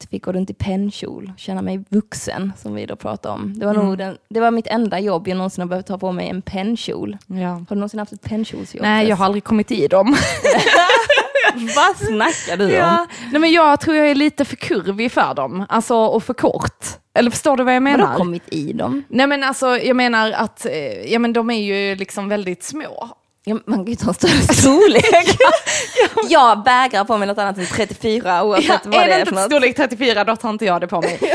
[0.00, 0.08] Mm.
[0.10, 3.58] Fick gå runt i pennkjol, känna mig vuxen, som vi då pratade om.
[3.58, 6.12] Det var, nog den, det var mitt enda jobb jag någonsin har behövt ta på
[6.12, 7.16] mig en pennkjol.
[7.26, 7.48] Ja.
[7.48, 8.82] Har du någonsin haft ett pennkjolsjobb?
[8.82, 10.16] Nej, jag har aldrig kommit i dem.
[11.76, 12.70] Vad snackar du om?
[12.72, 13.06] Ja.
[13.32, 16.86] Nej, men jag tror jag är lite för kurvig för dem, alltså och för kort.
[17.14, 18.06] Eller förstår du vad jag menar?
[18.06, 19.04] Vadå kommit i dem?
[19.08, 23.08] Nej men alltså, jag menar att eh, ja, men de är ju liksom väldigt små.
[23.48, 25.36] Ja, man kan ju ta en större storlek.
[26.28, 29.20] jag vägrar på mig något annat än 34 oavsett Ja, vad är det det är
[29.20, 29.44] inte för något.
[29.50, 31.18] storlek 34 då tar inte jag det på mig.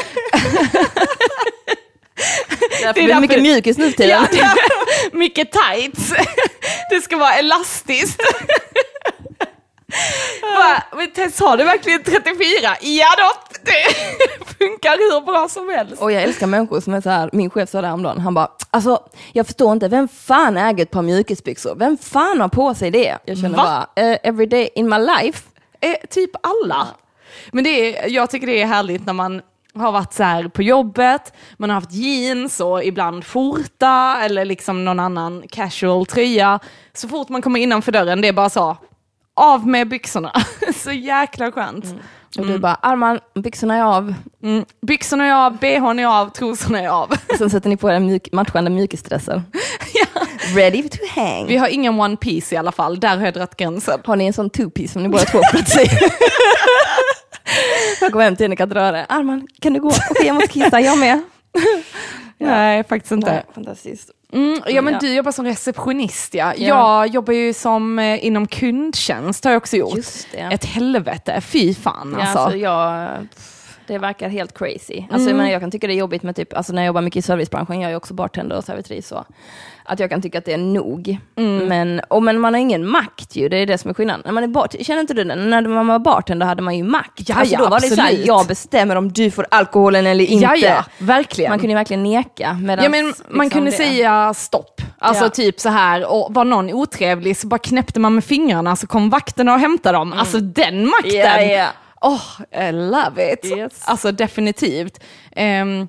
[2.82, 4.28] Därför det är det mycket därför- mjukis nu tiden.
[4.34, 4.48] Ja,
[5.14, 6.14] mycket tights.
[6.90, 8.22] Det ska vara elastiskt.
[10.42, 12.76] Bara, men Tess, har du verkligen 34?
[12.82, 13.32] Ja då,
[13.66, 13.96] det
[14.58, 16.02] funkar hur bra som helst.
[16.02, 18.52] Och jag älskar människor som är så här, min chef sa det häromdagen, han bara,
[18.72, 19.04] alltså
[19.34, 21.76] jag förstår inte, vem fan äger ett par mjukisbyxor?
[21.76, 23.18] Vem fan har på sig det?
[23.26, 23.88] Jag känner Va?
[23.96, 25.44] bara, eh, every day in my life.
[25.82, 26.88] Eh, typ alla.
[27.52, 29.42] Men det är, jag tycker det är härligt när man
[29.76, 34.86] har varit så här på jobbet, man har haft jeans och ibland skjorta eller liksom
[34.86, 36.60] någon annan casual tröja.
[36.94, 38.78] Så fort man kommer innanför dörren, det är bara så,
[39.36, 40.32] av med byxorna.
[40.76, 41.96] så jäkla skönt.
[42.40, 44.14] Och du bara, Arman, byxorna är av.
[44.44, 44.66] Mm.
[44.82, 47.12] Byxorna är av, bhn är av, trosorna är av.
[47.30, 49.44] Och sen sätter ni på er mjuk, matchande mjukisdresser.
[50.56, 51.48] Ready to hang.
[51.48, 54.00] Vi har ingen one piece i alla fall, där har jag dragit gränsen.
[54.06, 55.42] Har ni en sån two-piece som ni båda två i?
[58.02, 59.06] jag går hem till henne, kan dra det.
[59.06, 59.88] Arman, kan du gå?
[59.88, 61.22] Okej, jag måste kissa, jag med.
[62.38, 63.32] Nej, faktiskt inte.
[63.32, 64.10] Nej, fantastiskt.
[64.34, 66.54] Mm, ja men du jobbar som receptionist ja.
[66.58, 66.68] Ja.
[66.68, 70.00] Jag jobbar ju som eh, inom kundtjänst har jag också gjort.
[70.52, 72.40] Ett helvete, fy fan alltså.
[72.40, 73.10] alltså jag,
[73.88, 75.04] det verkar helt crazy.
[75.12, 77.02] Alltså, jag, menar, jag kan tycka det är jobbigt med typ, alltså när jag jobbar
[77.02, 79.26] mycket i servicebranschen, jag är också bartender och servitris så,
[79.86, 81.18] att jag kan tycka att det är nog.
[81.68, 84.22] Men, och, men man har ingen makt ju, det är det som är skillnaden.
[84.26, 85.36] När man är bar, känner inte du det?
[85.36, 87.30] När man var bartender hade man ju makt.
[87.30, 88.28] Ja, alltså, ja, då var det så här, absolut.
[88.28, 90.44] jag bestämmer om du får alkoholen eller inte.
[90.46, 91.50] Ja, ja, verkligen.
[91.52, 92.54] Man kunde ju verkligen neka.
[92.62, 93.14] medans ja, men man
[93.46, 94.82] liksom kunde det- säga stopp.
[95.00, 95.30] Alltså Ja.
[95.30, 99.10] typ så här, och var någon otrevlig så bara knäppte man med fingrarna så kom
[99.10, 100.14] vakterna och hämtade dem.
[100.14, 101.14] Alltså den makten!
[101.20, 101.68] Ja, ja.
[102.02, 102.22] Oh,
[102.70, 103.46] I love it.
[103.58, 103.72] Yes.
[103.86, 105.00] Alltså definitivt.
[105.36, 105.88] Ehm,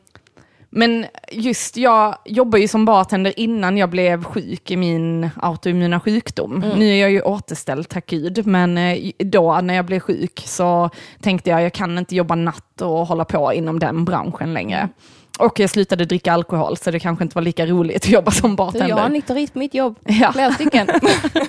[0.76, 6.64] men just jag jobbar ju som bartender innan jag blev sjuk i min autoimmuna sjukdom.
[6.76, 8.46] Nu är jag ju återställd, tack gud.
[8.46, 12.80] Men eh, då när jag blev sjuk så tänkte jag jag kan inte jobba natt
[12.80, 14.88] och hålla på inom den branschen längre.
[15.38, 18.56] Och jag slutade dricka alkohol så det kanske inte var lika roligt att jobba som
[18.56, 18.88] bartender.
[18.88, 20.32] jag har nykterist mitt jobb, Ja.
[20.32, 20.88] flera stycken.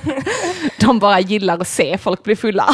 [0.80, 2.67] De bara gillar att se folk bli fulla.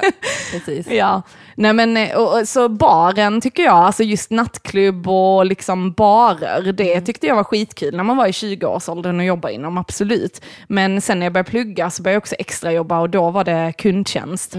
[0.52, 0.86] Precis.
[0.90, 1.22] Ja,
[1.54, 7.00] nej men eh, och, så baren tycker jag, alltså just nattklubb och liksom barer, det
[7.00, 10.42] tyckte jag var skitkul när man var i 20-årsåldern och jobbade inom, absolut.
[10.68, 13.44] Men sen när jag började plugga så började jag också extra jobba och då var
[13.44, 14.56] det kundtjänst.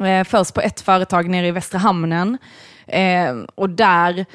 [0.00, 2.38] Eh, först på ett företag nere i Västra Hamnen
[2.86, 4.26] eh, och där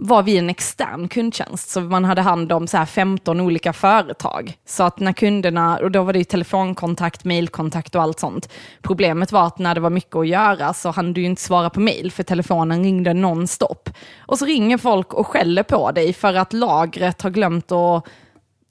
[0.00, 4.52] var vi en extern kundtjänst, så man hade hand om så här 15 olika företag.
[4.66, 8.48] Så att när kunderna, och då var det ju telefonkontakt, mailkontakt och allt sånt.
[8.82, 11.70] Problemet var att när det var mycket att göra så hann du ju inte svara
[11.70, 13.90] på mail, för telefonen ringde nonstop.
[14.18, 18.04] Och så ringer folk och skäller på dig för att lagret har glömt att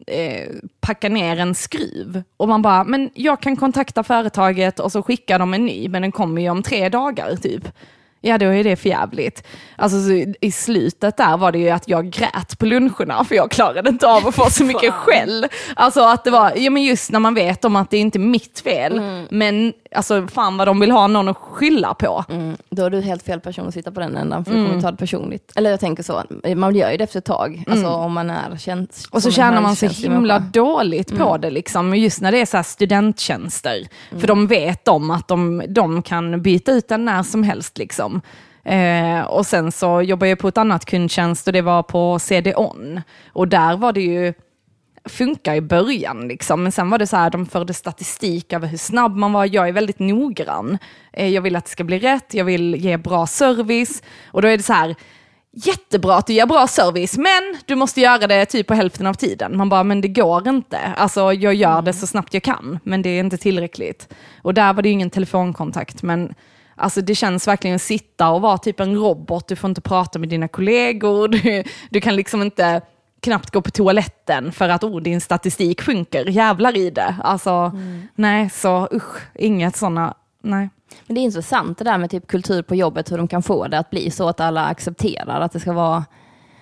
[0.07, 2.23] eh, packa ner en skruv.
[2.37, 6.01] Och man bara, men jag kan kontakta företaget och så skickar de en ny, men
[6.01, 7.67] den kommer ju om tre dagar typ
[8.27, 9.43] ja då är det för jävligt.
[9.75, 13.51] Alltså så i slutet där var det ju att jag grät på luncherna för jag
[13.51, 15.47] klarade inte av att få så mycket skäll.
[15.75, 18.19] Alltså att det var, ja men just när man vet om att det inte är
[18.19, 22.25] mitt fel, men alltså fan vad de vill ha någon att skylla på.
[22.29, 24.81] Mm, då är du helt fel person att sitta på den ändan, för du kommer
[24.81, 25.51] ta det personligt.
[25.55, 26.23] Eller jag tänker så,
[26.55, 28.89] man gör ju det efter ett tag, alltså om man är känd.
[29.11, 31.95] Och så tjänar man så högkänslig himla dåligt på det, liksom.
[31.95, 33.87] just när det är så här studenttjänster.
[34.19, 37.77] För de vet om att de, de kan byta ut den när som helst.
[37.77, 38.16] Liksom.
[38.63, 43.01] Eh, och sen så jobbade jag på ett annat kundtjänst och det var på CD-ON.
[43.34, 44.34] Och där var det ju,
[45.10, 46.63] funkar i början, liksom.
[46.63, 49.56] men sen var det så här, de förde statistik över hur snabb man var.
[49.56, 50.77] Jag är väldigt noggrann.
[51.13, 54.03] Eh, jag vill att det ska bli rätt, jag vill ge bra service.
[54.32, 54.95] Och då är det så här,
[55.51, 59.13] jättebra att du ger bra service, men du måste göra det typ på hälften av
[59.13, 59.58] tiden.
[59.58, 60.80] Man bara, men det går inte.
[60.97, 64.13] Alltså jag gör det så snabbt jag kan, men det är inte tillräckligt.
[64.41, 66.34] Och där var det ju ingen telefonkontakt, men
[66.77, 70.19] Alltså det känns verkligen att sitta och vara typ en robot, du får inte prata
[70.19, 72.81] med dina kollegor, du, du kan liksom inte
[73.19, 77.15] knappt gå på toaletten för att oh, din statistik sjunker, jävlar i det.
[77.23, 77.71] Alltså,
[78.15, 80.69] nej, så usch, inget sådana, nej.
[81.07, 83.67] Men det är intressant det där med typ kultur på jobbet, hur de kan få
[83.67, 86.05] det att bli så att alla accepterar att det ska vara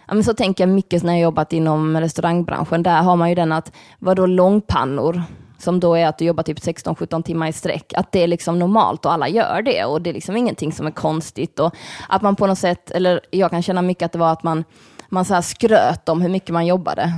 [0.08, 2.84] Ja, men så tänker jag mycket när jag jobbat inom restaurangbranschen.
[2.84, 5.24] Där har man ju den att, vadå långpannor?
[5.66, 7.94] Som då är att du jobbar typ 16-17 timmar i sträck.
[7.94, 9.86] Att det är liksom normalt och alla gör det.
[9.86, 11.60] Och det är liksom ingenting som är konstigt.
[11.60, 11.76] Och
[12.10, 14.64] att man på något sätt, eller jag kan känna mycket att det var att man
[15.10, 17.14] man så här skröt om hur mycket man jobbade.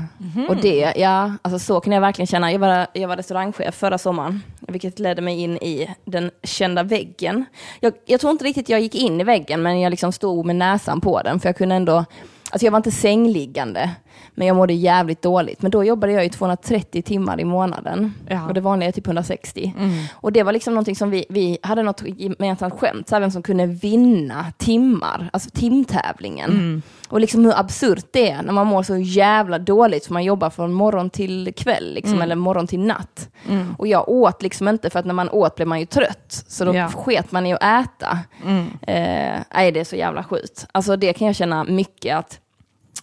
[0.49, 2.51] Och det, ja, alltså så kan jag verkligen känna.
[2.51, 7.45] Jag var, jag var restaurangchef förra sommaren, vilket ledde mig in i den kända väggen.
[7.79, 10.55] Jag, jag tror inte riktigt jag gick in i väggen, men jag liksom stod med
[10.55, 12.05] näsan på den, för jag kunde ändå,
[12.49, 13.89] alltså jag var inte sängliggande,
[14.37, 15.61] men jag mådde jävligt dåligt.
[15.61, 18.13] Men då jobbade jag i 230 timmar i månaden.
[18.29, 18.47] Ja.
[18.47, 19.73] Och det vanliga är typ 160.
[20.13, 23.31] Och det var liksom någonting som vi, vi hade något gemensamt skämt, så här, vem
[23.31, 26.81] som kunde vinna timmar, alltså timtävlingen.
[27.09, 30.49] Och liksom hur absurt det är när man mår så jävla dåligt för man jobbar
[30.49, 33.29] från morgon till kväll, liksom, eller morgon till natt.
[33.77, 36.43] Och jag åt liksom inte, för att när man åt blev man ju trött.
[36.47, 36.87] Så då Ja.
[36.87, 38.19] sket man i att äta.
[38.81, 40.67] Eh, nej, det är så jävla sjukt.
[40.71, 42.39] Alltså det kan jag känna mycket att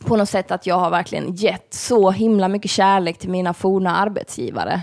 [0.04, 3.96] på något sätt att jag har verkligen gett så himla mycket kärlek till mina forna
[3.96, 4.80] arbetsgivare.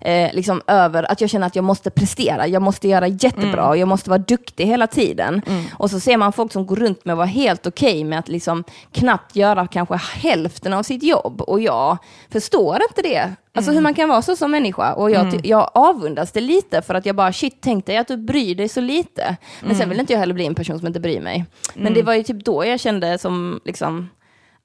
[0.00, 3.76] Eh, liksom över att jag känner att jag måste prestera, jag måste göra jättebra, och
[3.76, 5.42] jag måste vara duktig hela tiden.
[5.78, 8.28] Och så ser man folk som går runt med att vara helt okej med att
[8.28, 11.40] liksom knappt göra kanske hälften av sitt jobb.
[11.40, 11.96] Och jag
[12.32, 13.30] förstår inte det.
[13.56, 14.92] Alltså hur man kan vara så som människa.
[14.92, 18.08] Och jag, ty- jag avundas det lite för att jag bara, shit, tänk dig att
[18.08, 19.36] du bryr dig så lite.
[19.62, 21.44] Men sen vill inte jag heller bli en person som inte bryr mig.
[21.74, 24.08] Men det var ju typ då jag kände som, liksom,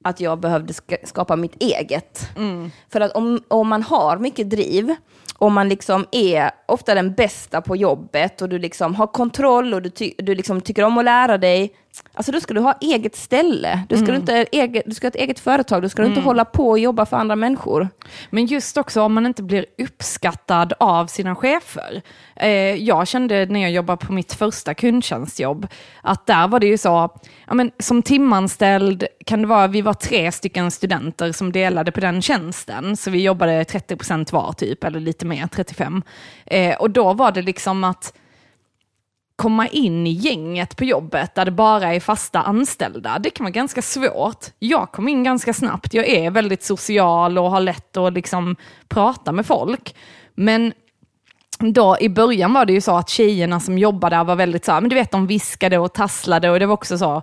[0.04, 2.30] att jag behövde skapa mitt eget.
[2.92, 4.96] För att om, om man har mycket driv,
[5.38, 9.82] om man liksom är ofta den bästa på jobbet och du liksom har kontroll och
[9.82, 11.74] du, ty- du liksom tycker om att lära dig,
[12.14, 13.84] alltså då ska du ha eget ställe.
[13.90, 16.70] Du ska, inte, eget, du ska ha ett eget företag, du ska inte hålla på
[16.70, 17.90] och jobba för andra människor.
[18.30, 22.02] Men just också om man inte blir uppskattad av sina chefer.
[22.36, 25.68] Eh, jag kände när jag jobbade på mitt första kundtjänstjobb,
[26.02, 29.94] att där var det ju så, ja, men, som timanställd kan det vara, vi var
[29.94, 35.00] tre stycken studenter som delade på den tjänsten, så vi jobbade 30% var typ, eller
[35.00, 36.04] lite mer, 35.
[36.46, 38.14] Eh, och då var det liksom att
[39.40, 43.52] komma in i gänget på jobbet där det bara är fasta anställda, det kan vara
[43.52, 44.46] ganska svårt.
[44.60, 48.56] Jag kom in ganska snabbt, jag är väldigt social och har lätt att liksom
[48.88, 49.96] prata med folk.
[50.36, 50.74] Men
[51.60, 54.72] då i början var det ju så att tjejerna som jobbade där var väldigt så
[54.72, 57.22] här, men du vet de viskade och tasslade och det var också så,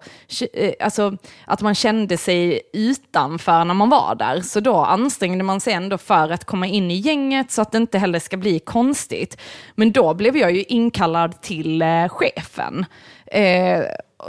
[0.53, 4.41] eh, alltså att man kände sig utanför när man var där.
[4.41, 7.79] Så då ansträngde man sig ändå för att komma in i gänget så att det
[7.79, 9.41] inte heller ska bli konstigt.
[9.75, 12.87] Men då blev jag ju inkallad till eh, chefen.
[13.27, 13.83] Eh,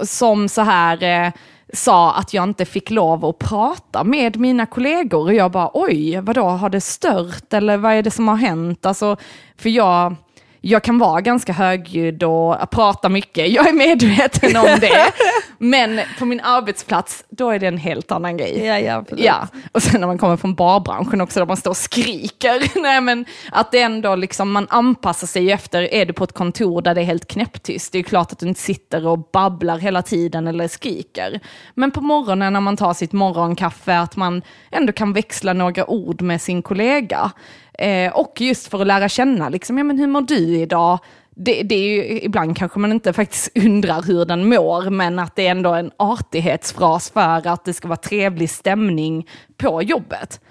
[0.04, 1.32] som så här eh,
[1.74, 6.20] sa att jag inte fick lov att prata med mina kollegor och jag bara oj,
[6.22, 8.86] vadå, har det stört eller vad är det som har hänt?
[8.86, 9.18] Alltså,
[9.58, 10.16] för jag,
[10.62, 15.12] jag kan vara ganska högljudd och prata mycket, jag är medveten om det.
[15.58, 18.66] Men på min arbetsplats, då är det en helt annan grej.
[18.66, 19.26] Ja, ja, absolut.
[19.26, 22.72] Ja, och sen när man kommer från barbranschen också, där man står och skriker.
[22.82, 26.82] Nej, men att det ändå liksom, man anpassar sig efter, är du på ett kontor
[26.82, 30.02] där det är helt knäpptyst, det är klart att du inte sitter och babblar hela
[30.02, 31.40] tiden eller skriker.
[31.74, 34.42] Men på morgonen när man tar sitt morgonkaffe, att man
[34.72, 37.32] ändå kan växla några ord med sin kollega.
[37.78, 41.00] Eh, och just för att lära känna, liksom, ja, men hur mår du idag?
[41.36, 45.36] Det, det är ju, ibland kanske man inte faktiskt undrar hur den mår, men att
[45.36, 50.42] det är ändå en artighetsfras för att det ska vara trevlig stämning på jobbet.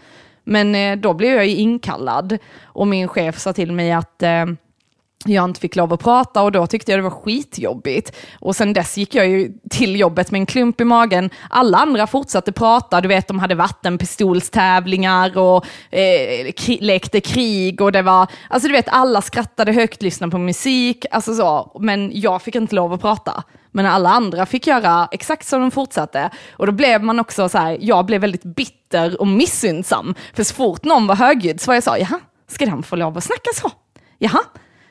[0.45, 4.47] Men eh, då blev jag ju inkallad och min chef sa till mig att eh,
[5.35, 8.17] jag inte fick lov att prata och då tyckte jag det var skitjobbigt.
[8.41, 11.31] Och sen dess gick jag ju till jobbet med en klump i magen.
[11.51, 17.93] Alla andra fortsatte prata, du vet de hade vattenpistolstävlingar och eh, kri lekte krig och
[17.93, 21.77] det var, alltså du vet alla skrattade högt, lyssnade på musik, alltså så.
[21.81, 23.45] Men jag fick inte lov att prata.
[23.77, 26.31] Men alla andra fick göra exakt som de fortsatte.
[26.57, 30.15] Och då blev man också så här, jag blev väldigt bitter och missunnsam.
[30.35, 33.19] För så fort någon var högljudd så var jag så, jaha, ska den få lov
[33.19, 33.71] att snacka så?
[34.19, 34.41] Jaha,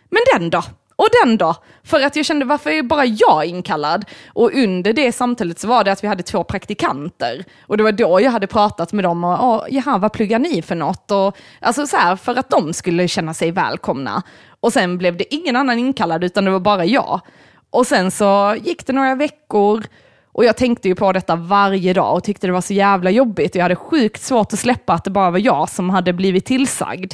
[0.10, 0.64] men den då?
[0.96, 1.56] Och den då?
[1.84, 4.06] För att jag kände, varför är bara jag inkallad?
[4.28, 7.46] Och under det samtalet så var det att vi hade två praktikanter.
[7.68, 10.76] Och det var då jag hade pratat med dem och, jaha, vad pluggar ni för
[10.76, 11.12] något?
[11.12, 14.24] Och, alltså så här, för att de skulle känna sig välkomna.
[14.60, 17.22] Och sen blev det ingen annan inkallad, utan det var bara jag.
[17.70, 19.84] Och sen så gick det några veckor
[20.32, 23.56] och jag tänkte ju på detta varje dag och tyckte det var så jävla jobbigt.
[23.56, 27.14] Jag hade sjukt svårt att släppa att det bara var jag som hade blivit tillsagd.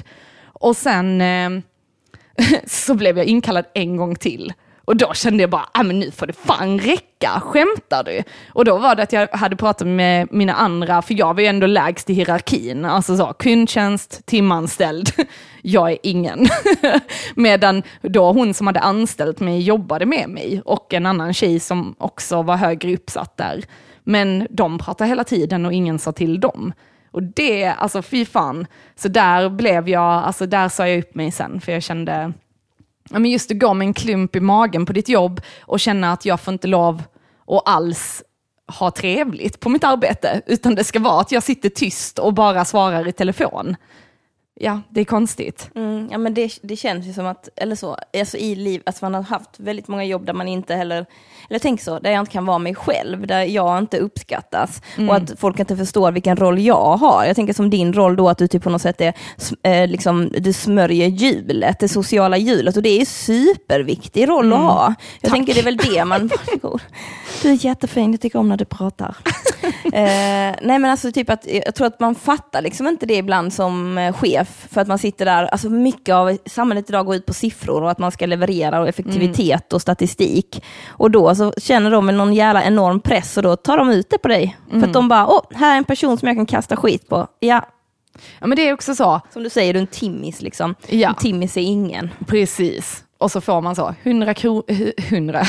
[0.53, 1.49] Och sen eh,
[2.67, 4.53] så blev jag inkallad en gång till.
[4.85, 8.23] Och då kände jag bara, ah, men nu får det fan räcka, skämtar du?
[8.53, 11.47] Och då var det att jag hade pratat med mina andra, för jag var ju
[11.47, 15.09] ändå lägst i hierarkin, alltså så, kundtjänst, timanställd,
[15.61, 16.47] jag är ingen.
[17.35, 21.95] Medan då hon som hade anställt mig jobbade med mig och en annan tjej som
[21.97, 23.63] också var högre uppsatt där.
[24.03, 26.73] Men de pratade hela tiden och ingen sa till dem.
[27.11, 28.67] Och det, alltså fy fan.
[28.95, 32.33] Så där blev jag, alltså där sa jag upp mig sen, för jag kände,
[33.09, 36.11] ja men just att gå med en klump i magen på ditt jobb och känna
[36.13, 37.03] att jag får inte lov
[37.47, 38.23] att alls
[38.79, 42.65] ha trevligt på mitt arbete, utan det ska vara att jag sitter tyst och bara
[42.65, 43.75] svarar i telefon
[44.61, 45.69] ja, det är konstigt.
[45.75, 49.01] Mm, ja, men det, det känns ju som att, eller så, alltså i liv, att
[49.01, 51.05] man har haft väldigt många jobb där man inte heller,
[51.49, 55.09] eller tänk så, där jag inte kan vara mig själv, där jag inte uppskattas mm.
[55.09, 57.25] och att folk inte förstår vilken roll jag har.
[57.25, 59.13] Jag tänker som din roll då, att du typ på något sätt är,
[59.63, 64.59] eh, liksom, du smörjer hjulet, det sociala hjulet och det är en superviktig roll mm.
[64.59, 64.95] att ha.
[65.21, 65.31] Jag Tack.
[65.31, 66.29] tänker det är väl det man,
[67.41, 69.15] du är jättefin, jag tycker om när du pratar.
[69.85, 73.53] Eh, nej men alltså typ att, jag tror att man fattar liksom inte det ibland
[73.53, 77.25] som eh, chef för att man sitter där, alltså mycket av samhället idag går ut
[77.25, 79.75] på siffror och att man ska leverera och effektivitet mm.
[79.75, 80.63] och statistik.
[80.87, 84.17] Och då så känner de någon jävla enorm press och då tar de ut det
[84.17, 84.57] på dig.
[84.69, 84.69] Mm.
[84.69, 84.91] För att mm.
[84.93, 87.27] de bara, åh, här är en person som jag kan kasta skit på.
[87.39, 87.65] Ja,
[88.39, 89.21] Ja men det är också så.
[89.33, 90.75] Som du säger, du är en timmis liksom.
[90.87, 91.09] Ja.
[91.09, 92.09] En timmis är ingen.
[92.27, 93.03] Precis.
[93.21, 95.43] Och så får man så 100 kro 100,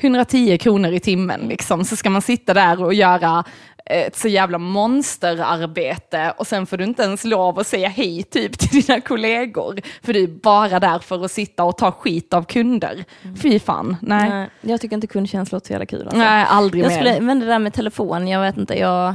[0.00, 1.84] 110 kronor i timmen liksom.
[1.84, 3.44] Så ska man sitta där och göra
[3.90, 8.58] ett så jävla monsterarbete och sen får du inte ens lov att säga hej typ
[8.58, 9.80] till dina kollegor.
[10.02, 13.04] För du är bara där för att sitta och ta skit av kunder.
[13.22, 13.36] Mm.
[13.36, 14.30] Fy fan, nej.
[14.30, 14.50] nej.
[14.60, 16.02] Jag tycker inte kundtjänst låter så jävla kul.
[16.02, 16.18] Alltså.
[16.18, 16.96] Nej, aldrig jag mer.
[16.96, 19.14] Skulle, men det där med telefon, jag vet inte, jag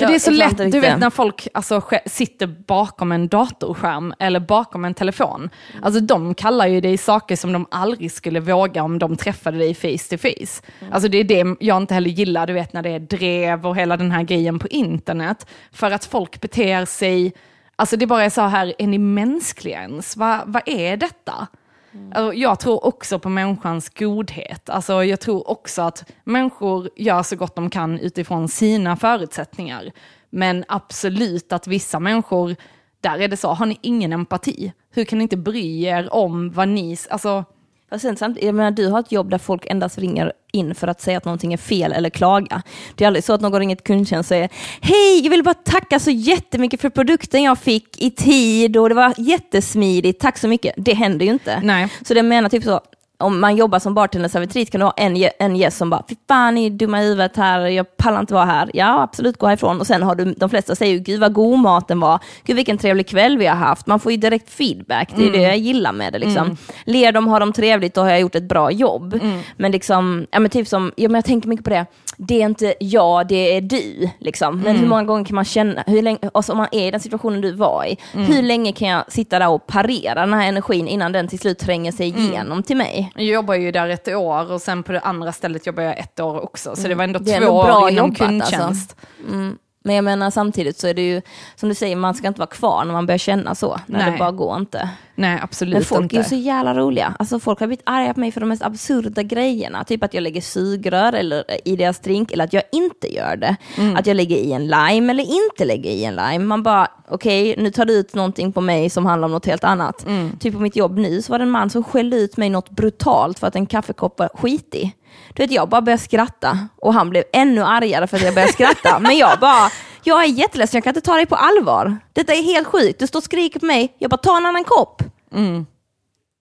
[0.00, 4.40] för det är så lätt, du vet när folk alltså, sitter bakom en datorskärm eller
[4.40, 5.50] bakom en telefon.
[5.82, 9.74] Alltså de kallar ju dig saker som de aldrig skulle våga om de träffade dig
[9.74, 10.62] face to face.
[10.80, 10.92] Mm.
[10.92, 13.76] Alltså det är det jag inte heller gillar, du vet när det är drev och
[13.76, 15.46] hela den här grejen på internet.
[15.72, 17.32] För att folk beter sig,
[17.76, 20.16] alltså det bara är så här, är ni mänskliga ens?
[20.16, 21.48] Va, vad är detta?
[21.92, 22.12] Mm.
[22.14, 24.70] Alltså, jag tror också på människans godhet.
[24.70, 29.90] Alltså, jag tror också att människor gör så gott de kan utifrån sina förutsättningar.
[30.30, 32.56] Men absolut att vissa människor,
[33.00, 34.72] där är det så, har ni ingen empati?
[34.90, 36.96] Hur kan ni inte bry er om vad ni...
[37.10, 37.44] Alltså,
[37.90, 40.88] Fast sen, samtidigt, jag menar, du har ett jobb där folk endast ringer in för
[40.88, 42.62] att säga att någonting är fel eller klaga.
[42.94, 44.48] Det är aldrig så att någon ringer till kundtjänst och säger
[44.80, 48.94] Hej, jag vill bara tacka så jättemycket för produkten jag fick i tid och det
[48.94, 50.74] var jättesmidigt, tack så mycket.
[50.76, 51.60] Det händer ju inte.
[51.64, 51.88] Nej.
[52.02, 52.80] Så det menar typ så,
[53.20, 56.14] om man jobbar som bartender servitris kan du ha en, en gäst som bara, fy
[56.28, 58.70] fan ni är dumma i huvudet här, jag pallar inte vara här.
[58.74, 59.80] Ja, absolut, gå härifrån.
[59.80, 63.08] Och sen har du, de flesta säger gud vad god maten var, gud vilken trevlig
[63.08, 63.86] kväll vi har haft.
[63.86, 65.40] Man får ju direkt feedback, det är mm.
[65.40, 66.18] det jag gillar med det.
[66.18, 66.44] Liksom.
[66.44, 66.56] Mm.
[66.84, 69.14] Ler de, har de trevligt, då har jag gjort ett bra jobb.
[69.14, 69.40] Mm.
[69.56, 71.86] Men liksom, ja men typ som, ja, men jag tänker mycket på det,
[72.22, 74.10] det är inte jag, det är du.
[74.18, 74.56] Liksom.
[74.56, 74.80] Men mm.
[74.80, 77.40] hur många gånger kan man känna, hur länge, alltså om man är i den situationen
[77.40, 78.26] du var i, mm.
[78.26, 81.58] hur länge kan jag sitta där och parera den här energin innan den till slut
[81.58, 82.22] tränger sig mm.
[82.22, 82.62] igenom mm.
[82.62, 83.12] till mig?
[83.14, 86.20] Jag jobbar ju där ett år och sen på det andra stället jobbar jag ett
[86.20, 86.76] år också.
[86.76, 88.24] Så det var ändå det två år inom alltså.
[88.24, 88.96] kundtjänst.
[89.22, 89.56] Alltså.
[89.84, 91.22] Men jag menar samtidigt så är det ju,
[91.56, 93.80] som du säger, man ska inte vara kvar när man börjar känna så.
[93.86, 94.12] När Nej.
[94.12, 94.90] det bara går inte.
[95.20, 96.16] Nej, absolut Men folk inte.
[96.16, 97.14] är ju så jävla roliga.
[97.18, 99.84] Alltså folk har blivit arga på mig för de mest absurda grejerna.
[99.84, 103.56] Typ att jag lägger sugrör eller, i deras drink eller att jag inte gör det.
[103.78, 103.96] Mm.
[103.96, 106.38] Att jag lägger i en lime eller inte lägger i en lime.
[106.38, 109.46] Man bara, okej, okay, nu tar du ut någonting på mig som handlar om något
[109.46, 110.06] helt annat.
[110.06, 110.38] Mm.
[110.38, 112.70] Typ på mitt jobb nu så var det en man som skällde ut mig något
[112.70, 114.96] brutalt för att en kaffekopp var skitig.
[115.34, 118.52] Du vet, jag bara började skratta och han blev ännu argare för att jag började
[118.52, 118.98] skratta.
[119.00, 119.70] Men jag bara,
[120.04, 121.96] jag är jätteledsen, jag kan inte ta dig på allvar.
[122.12, 122.98] Detta är helt sjukt.
[122.98, 125.02] Du står och skriker på mig, jag bara, ta en annan kopp.
[125.34, 125.66] Mm.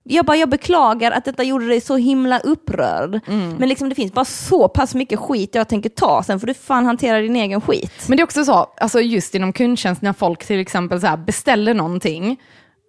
[0.04, 3.20] jag bara, jag beklagar att detta gjorde dig så himla upprörd.
[3.28, 3.56] Mm.
[3.56, 6.54] Men liksom det finns bara så pass mycket skit jag tänker ta, sen får du
[6.54, 7.92] fan hantera din egen skit.
[8.08, 11.74] Men det är också så, alltså just inom kundtjänst när folk till exempel så beställer
[11.74, 12.38] någonting.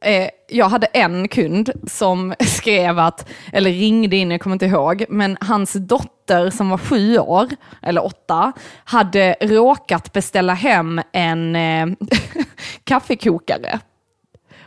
[0.05, 5.05] Eh, jag hade en kund som skrev att, eller ringde in, jag kommer inte ihåg,
[5.09, 7.49] men hans dotter som var sju år,
[7.83, 8.53] eller åtta,
[8.85, 11.87] hade råkat beställa hem en eh,
[12.85, 13.81] kaffekokare.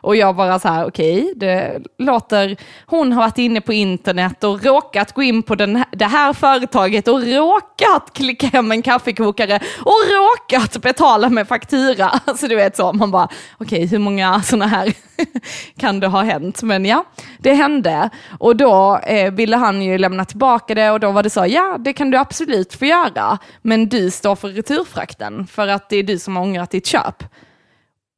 [0.03, 4.63] Och jag bara så här, okej, det låter, hon har varit inne på internet och
[4.63, 10.01] råkat gå in på den, det här företaget och råkat klicka hem en kaffekokare och
[10.09, 12.09] råkat betala med faktura.
[12.25, 13.27] Alltså du vet så, man bara,
[13.57, 14.93] okej, hur många sådana här
[15.79, 16.63] kan det ha hänt?
[16.63, 17.05] Men ja,
[17.37, 18.09] det hände.
[18.39, 21.77] Och då eh, ville han ju lämna tillbaka det och då var det så, ja,
[21.79, 26.03] det kan du absolut få göra, men du står för returfrakten för att det är
[26.03, 27.23] du som har ångrat ditt köp.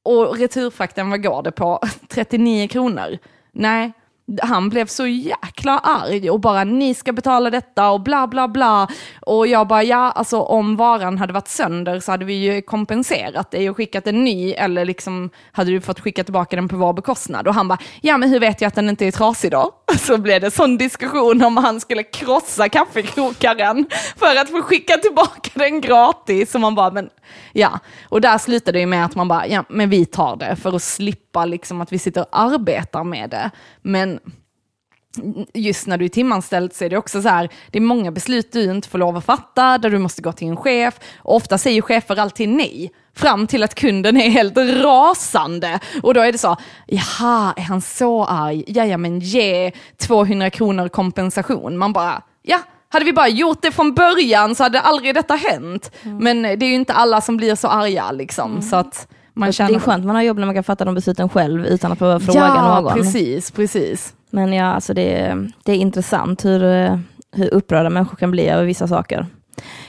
[0.06, 1.80] Och returfrakten, vad går det på?
[2.10, 3.18] 39 kronor?
[3.52, 3.92] Nej,
[4.42, 8.88] han blev så jäkla arg och bara ni ska betala detta och bla bla bla.
[9.22, 13.52] Och jag bara ja, alltså om varan hade varit sönder så hade vi ju kompenserat
[13.52, 16.94] dig och skickat en ny eller liksom hade du fått skicka tillbaka den på vår
[16.94, 17.48] bekostnad.
[17.48, 19.72] Och han bara ja men hur vet jag att den inte är trasig då?
[19.98, 23.86] Så blev det sån diskussion om han skulle krossa kaffekokaren
[24.18, 26.56] för att få skicka tillbaka den gratis.
[26.56, 27.10] Och man bara men
[27.54, 30.56] ja, och där slutade det ju med att man bara ja men vi tar det
[30.56, 33.52] för att slippa liksom att vi sitter och arbetar med det.
[33.82, 34.15] Men
[35.54, 38.52] just när du är timanställd så är det också så här, det är många beslut
[38.52, 41.00] du inte får lov att fatta, där du måste gå till en chef.
[41.18, 45.80] Och ofta säger chefer alltid nej, fram till att kunden är helt rasande.
[46.04, 48.64] Och då är det så, jaha, är han så arg?
[48.68, 51.78] Ja, ja, men ge 200 kronor kompensation.
[51.78, 52.60] Man bara, ja,
[52.90, 55.92] hade vi bara gjort det från början så hade aldrig detta hänt.
[56.04, 59.54] Men det är ju inte alla som blir så arga liksom, så att man Det
[59.54, 59.76] känner...
[59.76, 62.20] är skönt, man har jobb när man kan fatta de besluten själv utan att behöva
[62.20, 62.94] fråga ja, någon.
[62.94, 64.14] precis, precis.
[64.36, 66.60] Men ja, alltså det, är- det är intressant hur,
[67.36, 69.26] hur upprörda människor kan bli över vissa saker.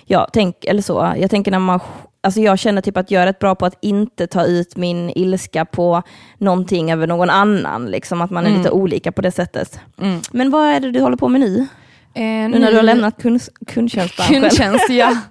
[0.04, 1.80] Ja, tänk, eller så, jag tänker när man,
[2.20, 5.10] alltså jag känner typ att jag är rätt bra på att inte ta ut min
[5.14, 6.02] ilska på
[6.38, 9.80] någonting över någon annan, liksom att man är lite olika på det sättet.
[10.00, 10.20] Mm.
[10.32, 11.66] Men vad är det du håller på med nu?
[12.14, 14.40] Eh, Nu när du har lämnat kund, kundtjänstbranschen?
[14.42, 15.16] Kundtjänst, ja.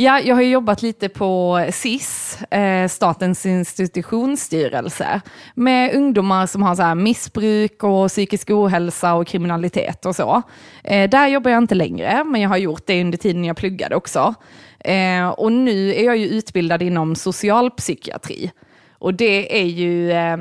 [0.00, 5.20] Ja, jag har ju jobbat lite på SIS, eh, Statens institutionsstyrelse,
[5.54, 10.42] med ungdomar som har så här missbruk och psykisk ohälsa och kriminalitet och så.
[10.84, 13.96] Eh, där jobbar jag inte längre, men jag har gjort det under tiden jag pluggade
[13.96, 14.34] också.
[14.78, 18.50] Eh, och nu är jag ju utbildad inom socialpsykiatri.
[18.98, 20.36] Och det är ju eh,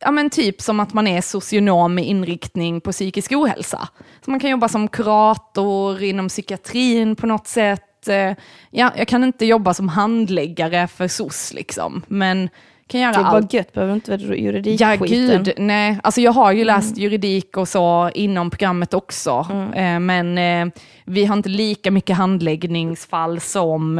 [0.00, 3.88] ja, men typ som att man är socionom med inriktning på psykisk ohälsa.
[4.24, 7.84] Så man kan jobba som kurator inom psykiatrin på något sätt.
[8.08, 8.32] Eh,
[8.70, 12.48] Ja, jag kan inte jobba som handläggare för SOS liksom, men
[12.86, 13.52] kan göra Det är bara allt.
[13.52, 15.98] gött, behöver inte vara juridik Ja, gud, nej.
[16.02, 21.24] Alltså jag har ju läst juridik och så inom programmet också, eh, men eh, vi
[21.24, 23.98] har inte lika mycket handläggningsfall som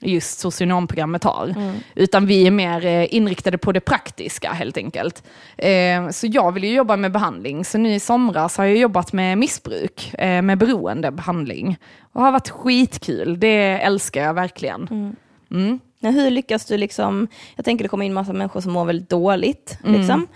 [0.00, 1.54] just socionomprogrammet har.
[1.94, 5.22] Utan vi är mer eh, inriktade på det praktiska helt enkelt.
[5.56, 9.12] Eh, så jag vill ju jobba med behandling, så nu i somras har jag jobbat
[9.12, 11.76] med missbruk, eh, med beroendebehandling.
[12.12, 15.14] Och har varit skitkul, det älskar jag verkligen.
[15.50, 15.80] Mm.
[16.00, 19.10] Men hur lyckas du liksom, jag tänker det kommer in massa människor som mår väldigt
[19.10, 20.00] dåligt, Mm.
[20.00, 20.26] liksom.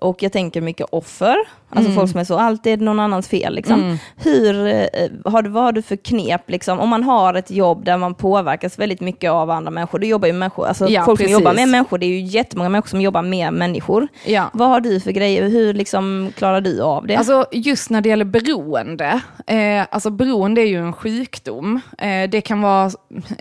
[0.00, 1.36] Och jag tänker mycket offer,
[1.68, 3.54] alltså folk som är så, allt är någon annans fel.
[3.54, 3.80] Liksom.
[3.80, 3.96] Mm.
[4.16, 6.80] Hur, eh, har du, vad har du för knep, liksom?
[6.80, 10.26] om man har ett jobb där man påverkas väldigt mycket av andra människor, du jobbar
[10.26, 11.40] ju med människor, alltså Ja, folk som precis.
[11.40, 14.08] jobbar med människor, det är ju jättemånga människor som jobbar med människor.
[14.24, 14.50] Ja.
[14.52, 17.16] Vad har du för grejer, hur liksom klarar du av det?
[17.16, 21.80] Alltså just när det gäller beroende, eh, alltså beroende är ju en sjukdom.
[21.98, 22.90] Eh, det kan vara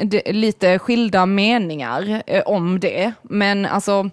[0.04, 4.10] det, lite skilda meningar eh, om det, men alltså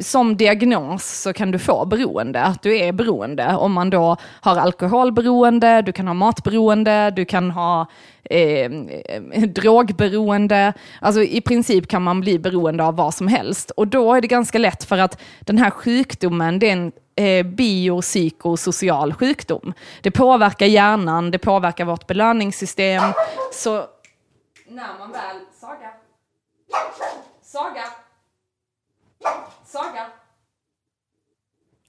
[0.00, 3.56] som diagnos så kan du få beroende, att du är beroende.
[3.56, 7.86] Om man då har alkoholberoende, du kan ha matberoende, du kan ha
[8.24, 8.70] eh,
[9.48, 10.72] drogberoende.
[11.00, 13.70] Alltså i princip kan man bli beroende av vad som helst.
[13.70, 17.46] Och då är det ganska lätt för att den här sjukdomen, det är en eh,
[17.46, 19.72] biopsykosocial sjukdom.
[20.02, 23.02] Det påverkar hjärnan, det påverkar vårt belöningssystem.
[23.52, 23.84] Så
[24.68, 25.36] när man väl...
[25.60, 25.90] Saga!
[27.42, 27.82] Saga!
[29.72, 30.06] Saga!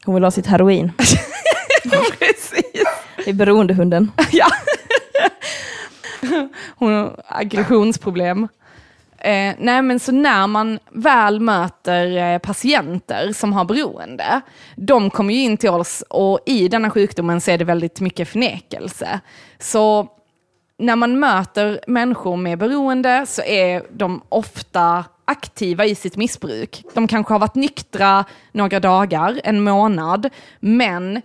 [0.05, 0.91] Hon vill ha sitt heroin.
[2.19, 2.83] Precis!
[3.17, 4.11] Det är beroendehunden.
[4.31, 4.47] Ja.
[6.75, 8.47] Hon har aggressionsproblem.
[9.17, 14.41] Eh, nej men så när man väl möter eh, patienter som har beroende,
[14.75, 18.29] de kommer ju in till oss och i denna sjukdomen så är det väldigt mycket
[18.29, 19.19] förnekelse.
[19.59, 20.07] Så
[20.77, 26.83] när man möter människor med beroende så är de ofta aktiva i sitt missbruk.
[26.93, 30.29] De kanske har varit nyktra några dagar, en månad,
[30.59, 31.21] men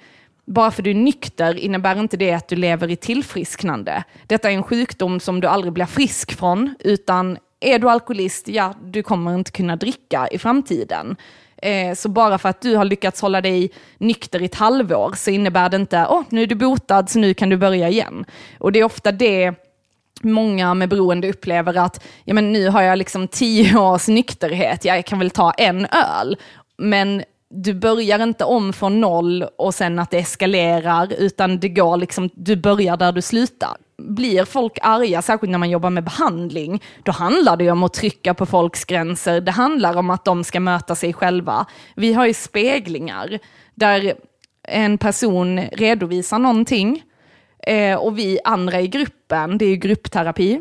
[0.47, 4.05] bara för du är nykter innebär inte det att du lever i tillfrisknande.
[4.27, 8.75] Detta är en sjukdom som du aldrig blir frisk från, utan är du alkoholist, ja,
[8.83, 11.17] du kommer inte kunna dricka i framtiden.
[11.57, 15.31] Eh, så bara för att du har lyckats hålla dig nykter i ett halvår så
[15.31, 18.25] innebär det inte, åh, oh, nu är du botad så nu kan du börja igen.
[18.59, 19.55] Och det är ofta det
[20.23, 25.07] många med beroende upplever att, ja men nu har jag liksom tio års nykterhet, jag
[25.07, 26.37] kan väl ta en öl.
[26.79, 31.97] Men du börjar inte om från noll och sen att det eskalerar, utan det går
[31.97, 33.77] liksom, du börjar där du slutar.
[33.99, 38.35] Blir folk arga, särskilt när man jobbar med behandling, då handlar det om att trycka
[38.35, 39.41] på folks gränser.
[39.41, 41.67] Det handlar om att de ska möta sig själva.
[41.97, 43.39] Vi har ju speglingar
[43.75, 44.15] där
[44.69, 47.03] en person redovisar någonting
[47.63, 50.61] eh, och vi andra i gruppen, det är ju gruppterapi,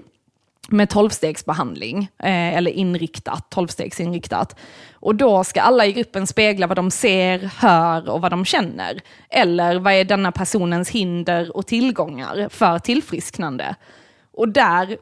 [0.70, 4.56] med tolvstegsbehandling, eh, eller inriktat, tolvstegsinriktat.
[4.94, 9.02] Och då ska alla i gruppen spegla vad de ser, hör och vad de känner.
[9.30, 13.76] Eller vad är denna personens hinder och tillgångar för tillfrisknande?
[14.32, 14.98] Och där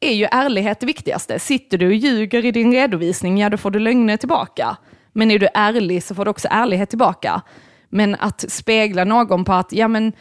[0.00, 1.38] är ju ärlighet det viktigaste.
[1.38, 4.76] Sitter du och ljuger i din redovisning, ja då får du lögner tillbaka.
[5.12, 7.42] Men är du ärlig så får du också ärlighet tillbaka.
[7.88, 10.12] Men att spegla någon på att, ja men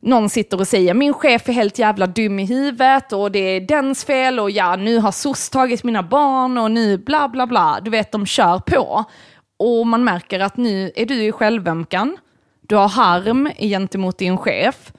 [0.00, 3.60] någon sitter och säger min chef är helt jävla dum i huvudet och det är
[3.60, 7.80] dens fel och ja, nu har SOS tagit mina barn och nu bla bla bla.
[7.82, 9.04] Du vet, de kör på.
[9.56, 12.16] Och man märker att nu är du i självömkan.
[12.60, 14.92] Du har harm gentemot din chef.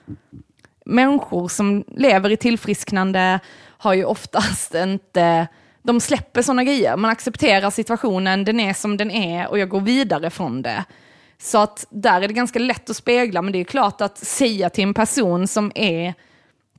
[0.86, 3.40] Människor som lever i tillfrisknande
[3.78, 5.48] har ju oftast inte
[5.82, 6.98] de släpper sådana grejer.
[6.98, 10.86] Man accepterar situationen, den är som den är och jag går vidare från det.
[11.42, 14.70] Så att där är det ganska lätt att spegla, men det är klart att säga
[14.70, 16.14] till en person som är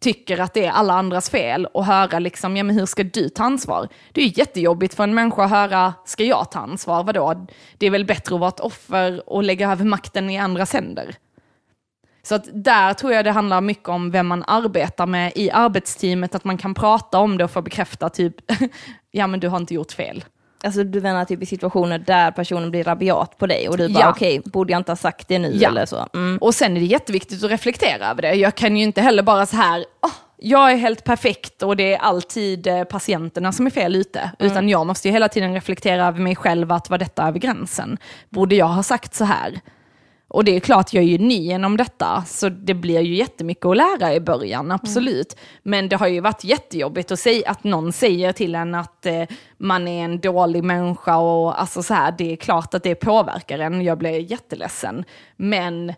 [0.00, 3.28] tycker att det är alla andras fel och höra liksom, ja men hur ska du
[3.28, 3.88] ta ansvar?
[4.12, 7.04] Det är ju jättejobbigt för en människa att höra, ska jag ta ansvar?
[7.04, 7.46] Vadå?
[7.78, 11.16] Det är väl bättre att vara ett offer och lägga över makten i andras händer.
[12.22, 16.34] Så att där tror jag det handlar mycket om vem man arbetar med i arbetsteamet,
[16.34, 18.34] att man kan prata om det och få bekräfta typ,
[19.10, 20.24] ja men du har inte gjort fel.
[20.64, 24.00] Alltså du menar typ i situationer där personen blir rabiat på dig och du bara
[24.00, 24.10] Ja.
[24.10, 25.68] okej, borde jag inte ha sagt det nu Ja.
[25.68, 26.06] eller så?
[26.14, 26.38] Mm.
[26.38, 28.34] Och sen är det jätteviktigt att reflektera över det.
[28.34, 31.94] Jag kan ju inte heller bara så här, "Åh, jag är helt perfekt och det
[31.94, 34.30] är alltid eh, patienterna som är fel ute.
[34.38, 37.98] Utan jag måste ju hela tiden reflektera över mig själv, att var detta över gränsen?
[38.28, 39.60] Borde jag ha sagt så här?
[40.30, 43.66] Och det är klart, jag är ju ny genom detta, så det blir ju jättemycket
[43.66, 45.36] att lära i början, absolut.
[45.62, 49.22] Men det har ju varit jättejobbigt att, säga, att någon säger till en att eh,
[49.58, 53.58] man är en dålig människa och alltså så här, det är klart att det påverkar
[53.58, 55.04] en, jag blir jätteledsen.
[55.36, 55.92] Men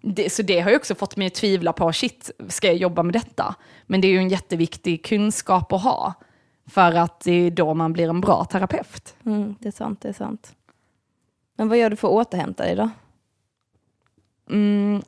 [0.00, 3.02] det, så det har ju också fått mig att tvivla på, shit, ska jag jobba
[3.02, 3.54] med detta?
[3.86, 6.14] Men det är ju en jätteviktig kunskap att ha,
[6.66, 9.14] för att det är då man blir en bra terapeut.
[9.26, 10.54] Mm, det är sant, det är sant.
[11.56, 12.90] Men vad gör du för att återhämta dig då?
[14.50, 15.02] Mm,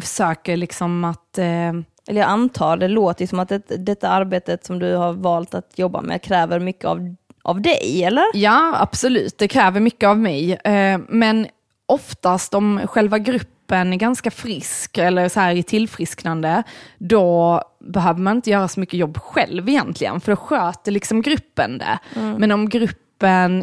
[0.00, 1.38] försöker liksom att...
[1.38, 1.72] Eh,
[2.08, 5.78] Eller jag antar, det låter som att det, detta arbetet som du har valt att
[5.78, 8.24] jobba med kräver mycket av, av dig, eller?
[8.34, 9.38] Ja, absolut.
[9.38, 10.52] Det kräver mycket av mig.
[10.52, 11.46] Eh, Men
[11.86, 16.62] oftast om själva gruppen är ganska frisk eller så här i tillfrisknande,
[16.98, 21.78] då behöver man inte göra så mycket jobb själv egentligen, för då sköter liksom gruppen
[21.78, 21.98] det.
[22.14, 23.04] Men om gruppen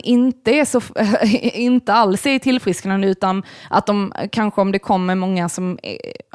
[0.03, 0.82] inte är så,
[1.53, 5.80] inte alls är tillfrisknande, utan att de kanske om det kommer många som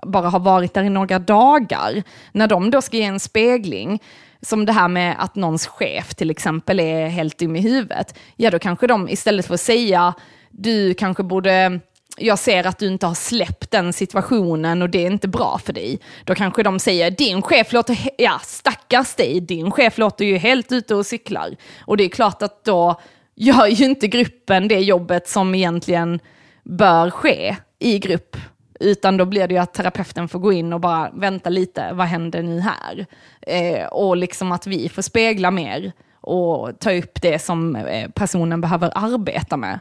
[0.06, 2.02] bara har varit där i några dagar,
[2.32, 4.02] när de då ska ge en spegling,
[4.42, 8.50] som det här med att någons chef till exempel är helt dum i huvudet, ja
[8.50, 10.14] då kanske de istället för att säga
[10.50, 11.80] du kanske borde,
[12.18, 15.72] jag ser att du inte har släppt den situationen och det är inte bra för
[15.72, 16.00] dig.
[16.24, 20.72] Då kanske de säger, din chef låter, ja stackars dig, din chef låter ju helt
[20.72, 21.56] ute och cyklar.
[21.80, 23.00] Och det är klart att då
[23.34, 26.20] gör ju inte gruppen det jobbet som egentligen
[26.64, 28.36] bör ske i grupp.
[28.80, 32.06] Utan då blir det ju att terapeuten får gå in och bara vänta lite, vad
[32.06, 33.06] händer nu här?
[33.42, 38.60] Eh, och liksom att vi får spegla mer och ta upp det som eh, personen
[38.60, 39.78] behöver arbeta med.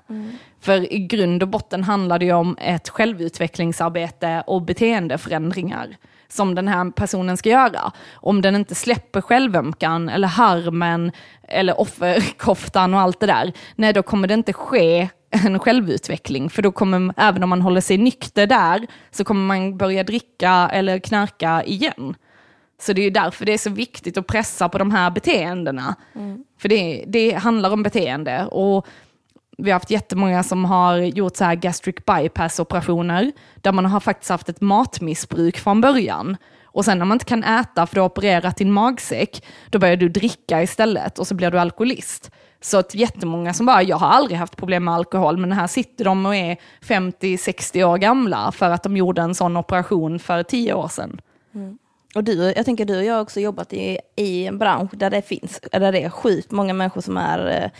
[0.61, 6.67] För i grund och botten handlar det ju om ett självutvecklingsarbete och beteendeförändringar som den
[6.67, 7.91] här personen ska göra.
[8.13, 11.11] Om den inte släpper självömkan eller harmen
[11.43, 16.49] eller offerkoftan och allt det där, nej då kommer det inte ske en självutveckling.
[16.49, 20.69] För då kommer, även om man håller sig nykter där, så kommer man börja dricka
[20.73, 22.15] eller knarka igen.
[22.81, 25.95] Så det är ju därför det är så viktigt att pressa på de här beteendena.
[26.57, 28.45] För det, det handlar om beteende.
[28.45, 28.87] Och
[29.57, 34.29] vi har haft jättemånga som har gjort så här gastric bypass-operationer, där man har faktiskt
[34.29, 36.37] haft ett matmissbruk från början.
[36.63, 39.95] Och sen när man inte kan äta för du har opererat din magsäck, då börjar
[39.95, 42.31] du dricka istället och så blir du alkoholist.
[42.61, 46.05] Så att jättemånga som bara, jag har aldrig haft problem med alkohol, men här sitter
[46.05, 50.73] de och är 50-60 år gamla för att de gjorde en sån operation för 10
[50.73, 51.21] år sedan.
[52.15, 55.09] Och du, jag tänker du och jag har också jobbat i, i en bransch där
[55.09, 57.71] det finns, där det är sjukt många människor som är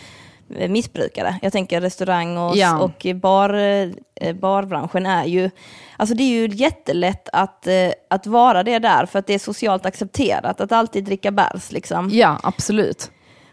[0.56, 1.38] eh, missbrukare.
[1.42, 2.78] Jag tänker restaurang och, Ja.
[2.78, 5.50] och bar, eh, barbranschen är ju,
[5.96, 7.74] alltså det är ju jättelätt att, eh,
[8.10, 12.10] att vara det där för att det är socialt accepterat att alltid dricka bärs liksom.
[12.12, 13.10] Ja, absolut.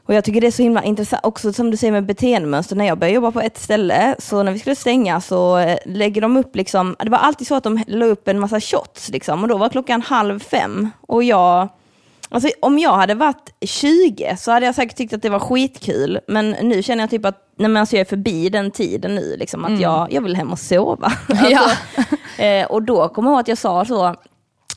[0.07, 2.85] Och jag tycker det är så himla intressant, också som du säger med beteendemönster, när
[2.85, 6.37] jag började jobba på ett ställe, så när vi skulle stänga så eh, lägger de
[6.37, 9.49] upp liksom, det var alltid så att de la upp en massa shots liksom, och
[9.49, 11.67] då var klockan halv fem, och jag,
[12.29, 16.19] alltså om jag hade varit 20 så hade jag säkert tyckt att det var skitkul,
[16.27, 19.35] men nu känner jag typ att, nej men alltså jag är förbi den tiden nu,
[19.37, 21.11] liksom, att jag, jag vill hem och sova.
[21.49, 21.71] Ja.
[22.37, 24.15] Eh, och då kommer jag ihåg att jag sa så,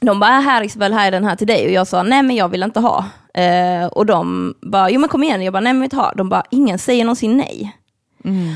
[0.00, 1.66] de bara, "Äh, här Isabel, här är den här till dig.
[1.66, 3.04] Och jag sa, nej men jag vill inte ha.
[3.34, 5.42] Eh, och de bara, jo men kom igen.
[5.42, 6.12] Jag bara, nej men jag vill inte ha.
[6.16, 7.76] De bara, ingen säger någonsin nej.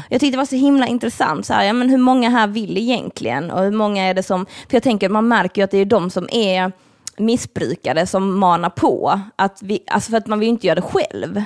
[0.09, 2.78] Jag tyckte det var så himla intressant, så här, ja, men hur många här vill
[2.78, 3.51] egentligen?
[3.51, 5.84] Och hur många är det som, för jag tänker, man märker ju att det är
[5.84, 6.72] de som är
[7.18, 9.20] missbrukare som manar på.
[9.36, 11.42] Att vi, alltså för att man vill ju inte göra det själv.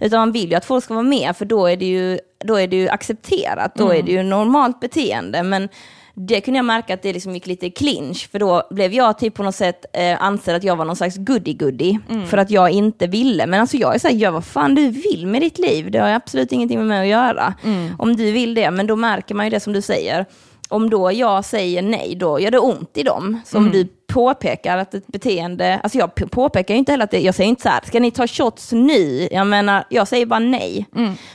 [0.00, 2.54] Utan man vill ju att folk ska vara med, för då är det ju, då
[2.60, 5.42] är det ju accepterat, då är det ju normalt beteende.
[5.42, 5.68] Men
[6.16, 9.34] det kunde jag märka att det liksom gick lite clinch, för då blev jag typ
[9.34, 13.06] på något sätt eh, ansedd att jag var någon slags goody-goody, för att jag inte
[13.06, 13.46] ville.
[13.46, 16.08] Men alltså jag är såhär, gör vad fan du vill med ditt liv, det har
[16.08, 17.54] absolut ingenting med mig att göra.
[17.98, 20.26] Om du vill det, men då märker man ju det som du säger.
[20.68, 23.40] Om då jag säger nej, då gör det ont i dem.
[23.44, 27.34] Så om du påpekar att ett beteende, alltså jag påpekar inte heller att det, jag
[27.34, 29.28] säger inte så här, ska ni ta shots nu?
[29.30, 30.86] Jag menar, jag säger bara nej.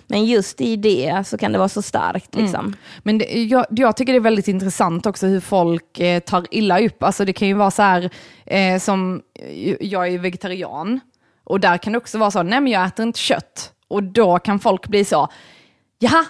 [0.08, 2.76] Men just i det så kan det vara så starkt liksom.
[3.04, 6.80] Men det, jag, jag tycker det är väldigt intressant också hur folk eh, tar illa
[6.80, 7.04] upp.
[7.04, 8.10] Alltså det kan ju vara så här,
[8.46, 11.00] eh, som eh, jag är vegetarian,
[11.44, 13.72] och där kan det också vara så, nej men jag äter inte kött.
[13.88, 15.28] Och då kan folk bli så,
[16.00, 16.26] jaha,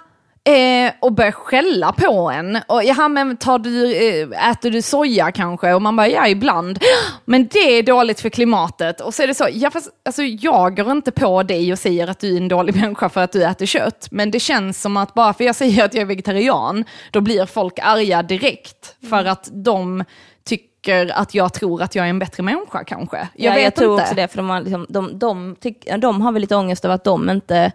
[0.50, 2.60] eh, och börja skälla på en.
[2.68, 5.74] Och, jaha, men tar du, eh, äter du soja kanske?
[5.74, 6.80] Och man bara, ja ibland.
[7.26, 9.02] Men det är dåligt för klimatet.
[9.02, 12.08] Och så är det så, ja fast alltså, jag går inte på dig och säger
[12.08, 14.08] att du är en dålig människa för att du äter kött.
[14.12, 17.46] Men det känns som att bara för jag säger att jag är vegetarian, då blir
[17.46, 18.96] folk arga direkt.
[19.10, 20.04] För att de
[20.46, 23.18] tycker att jag tror att jag är en bättre människa kanske.
[23.18, 24.04] Jag ja, vet jag tror inte.
[24.04, 26.96] också det, för de har, liksom, de, de, tyck, de har väl lite ångest över
[26.96, 27.72] att de inte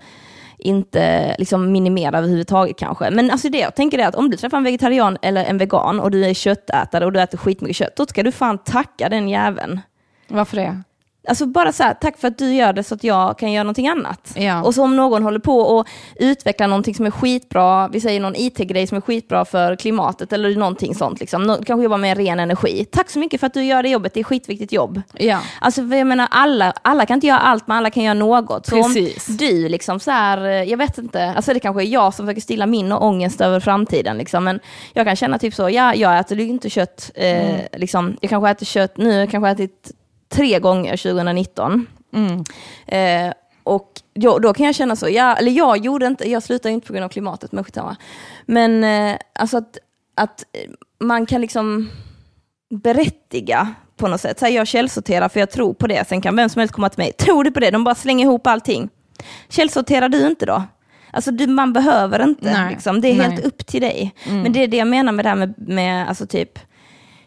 [0.59, 3.11] inte liksom minimera överhuvudtaget kanske.
[3.11, 6.01] Men alltså det jag tänker är att om du träffar en vegetarian eller en vegan
[6.01, 9.29] och du är köttätare och du äter skitmycket kött, då ska du fan tacka den
[9.29, 9.81] jäveln.
[10.29, 10.83] Varför det?
[11.29, 13.63] Alltså bara så här, tack för att du gör det så att jag kan göra
[13.65, 14.33] någonting annat.
[14.37, 14.63] Ja.
[14.63, 18.37] Och så om någon håller på och utvecklar någonting som är skitbra, vi säger någon
[18.37, 21.43] IT-grej som är skitbra för klimatet eller någonting sånt, liksom.
[21.43, 22.85] Nå- kanske jobbar med ren energi.
[22.93, 25.03] Tack så mycket för att du gör det jobbet, det är skitviktigt jobb.
[25.13, 25.41] Ja.
[25.61, 28.67] Alltså jag menar, alla, alla kan inte göra allt, men alla kan göra något.
[28.67, 29.29] Så Precis.
[29.29, 32.27] om du liksom så här, eh, jag vet inte, alltså det kanske är jag som
[32.27, 34.45] försöker stilla min ångest över framtiden, liksom.
[34.45, 34.61] men
[34.93, 37.61] jag kan känna typ så, ja, jag äter ju inte kött, eh, Mm.
[37.77, 39.91] liksom, jag kanske äter kött, nu jag kanske ätit
[40.29, 41.87] tre gånger 2019.
[42.13, 42.45] Mm.
[42.87, 46.73] Eh, och då, då kan jag känna så, ja, eller jag gjorde inte, jag slutade
[46.73, 47.97] inte på grund av klimatet, men skitsamma.
[48.47, 49.79] Men eh, alltså att,
[50.15, 50.45] att
[51.01, 51.91] man kan liksom
[52.71, 54.39] berättiga på något sätt.
[54.39, 56.89] Så här, jag källsorterar för jag tror på det, sen kan vem som helst komma
[56.89, 57.71] till mig, tror du på det?
[57.71, 58.89] De bara slänger ihop allting.
[59.49, 60.63] Källsorterar du inte då?
[61.11, 62.71] Alltså du, man behöver inte, Nej.
[62.71, 63.01] liksom.
[63.01, 63.31] det är Nej.
[63.31, 64.15] helt upp till dig.
[64.27, 66.59] Men det är det jag menar med det här med, med alltså typ,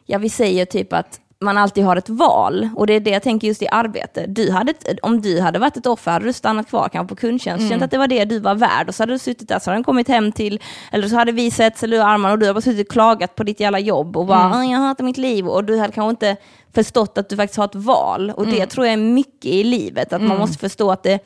[0.06, 2.69] ja vi säger typ att man alltid har ett val.
[2.75, 4.25] Och det är det jag tänker just i arbete.
[4.27, 7.69] Du hade, om du hade varit ett offer hade du stannat kvar kanske på kundtjänst,
[7.69, 8.88] känt att det var det du var värd.
[8.88, 10.61] Och så hade du suttit där, så hade den kommit hem till,
[10.91, 13.43] eller så hade vi sett eller armarna och du hade bara suttit och klagat på
[13.43, 15.47] ditt jävla jobb och bara "Ah, jag hatar mitt liv.
[15.47, 16.35] Och du hade kanske inte
[16.75, 18.31] förstått att du faktiskt har ett val.
[18.35, 21.19] Och det tror jag är mycket i livet, att man måste förstå att det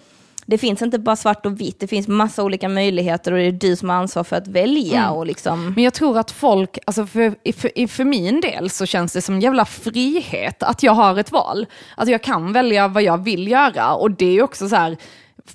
[0.51, 3.51] det finns inte bara svart och vitt, det finns massa olika möjligheter och det är
[3.51, 5.09] du som har ansvar för att välja.
[5.11, 9.13] Och liksom, Men jag tror att folk, alltså för, för, för min del så känns
[9.13, 11.65] det som en jävla frihet att jag har ett val.
[11.97, 14.97] Att jag kan välja vad jag vill göra och det är också så här,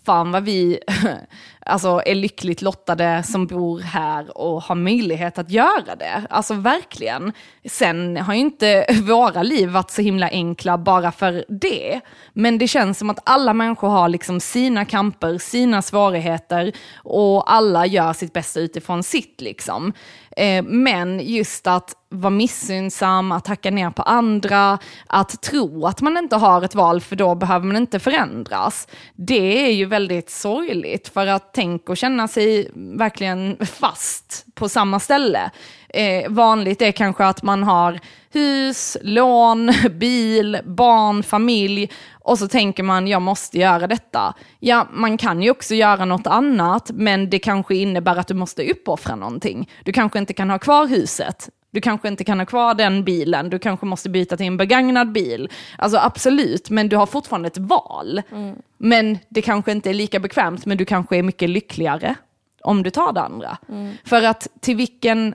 [0.05, 0.78] fan vad vi
[1.61, 6.26] alltså, är lyckligt lottade som bor här och har möjlighet att göra det.
[6.30, 7.32] Alltså verkligen.
[7.64, 12.01] Sen har ju inte våra liv varit så himla enkla bara för det.
[12.32, 17.86] Men det känns som att alla människor har liksom sina kamper, sina svårigheter och alla
[17.86, 19.40] gör sitt bästa utifrån sitt.
[19.40, 19.92] Liksom.
[20.37, 26.16] Eh, men just att vara missunnsam, att hacka ner på andra, att tro att man
[26.16, 28.89] inte har ett val för då behöver man inte förändras.
[29.14, 35.01] Det är ju väldigt sorgligt för att tänk och känna sig verkligen fast på samma
[35.01, 35.51] ställe.
[35.89, 38.01] Eh, vanligt är kanske att man har
[38.32, 41.91] hus, lån, bil, barn, familj
[42.27, 44.35] och så tänker man, jag måste göra detta.
[44.61, 48.70] Ja, man kan ju också göra något annat, men det kanske innebär att du måste
[48.70, 49.70] uppoffra någonting.
[49.85, 53.51] Du kanske inte kan ha kvar huset, du kanske inte kan ha kvar den bilen,
[53.51, 55.49] du kanske måste byta till en begagnad bil.
[55.79, 58.22] Alltså absolut, men du har fortfarande ett val.
[58.33, 58.57] Mm.
[58.79, 62.14] Men det kanske inte är lika bekvämt, men du kanske är mycket lyckligare
[62.62, 63.59] om du tar det andra.
[63.68, 63.95] Mm.
[64.05, 65.35] För att till vilken,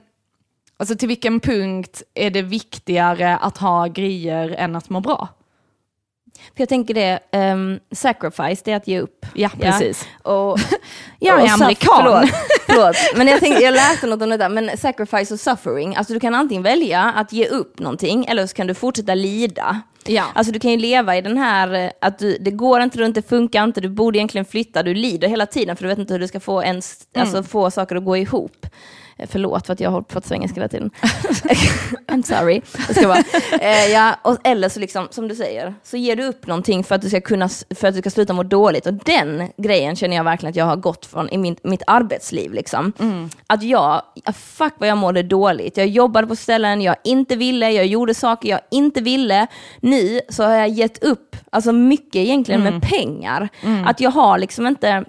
[0.76, 5.28] alltså till vilken punkt är det viktigare att ha grejer än att må bra?
[6.38, 7.18] För jag tänker det,
[7.52, 9.26] um, sacrifice, det är att ge upp.
[9.34, 10.08] Ja, precis.
[10.24, 10.30] Ja.
[10.30, 10.58] Och,
[11.18, 12.02] jag är amerikan.
[12.02, 12.30] Förlåt,
[12.66, 12.96] förlåt.
[13.16, 16.20] Men jag, tänkte, jag läste något om det där, men sacrifice och suffering, alltså du
[16.20, 19.80] kan antingen välja att ge upp någonting, eller så kan du fortsätta lida.
[20.06, 20.24] Ja.
[20.34, 23.14] Alltså du kan ju leva i den här, eh, att du, det går inte runt,
[23.14, 26.14] det funkar inte, du borde egentligen flytta, du lider hela tiden för du vet inte
[26.14, 27.26] hur du ska få, ens, mm.
[27.26, 28.66] alltså, få saker att gå ihop.
[29.22, 30.90] Eh, förlåt för att jag har på svengelska hela tiden.
[32.06, 32.62] I'm sorry.
[32.86, 33.24] Jag ska bara,
[33.60, 36.94] eh, ja, och, eller så liksom, som du säger, så ger du upp någonting för
[36.94, 38.86] att du ska kunna, för att du ska sluta må dåligt.
[38.86, 42.52] Och den grejen känner jag verkligen att jag har gått från i min, mitt arbetsliv.
[42.52, 42.92] Liksom.
[42.98, 43.30] Mm.
[43.46, 44.02] Att jag,
[44.34, 45.76] fuck vad jag mådde dåligt.
[45.76, 49.46] Jag jobbade på ställen jag inte ville, jag gjorde saker jag inte ville.
[49.80, 52.74] Nu så har jag gett upp, alltså mycket egentligen mm.
[52.74, 53.48] med pengar.
[53.62, 53.86] Mm.
[53.86, 55.04] Att jag har liksom inte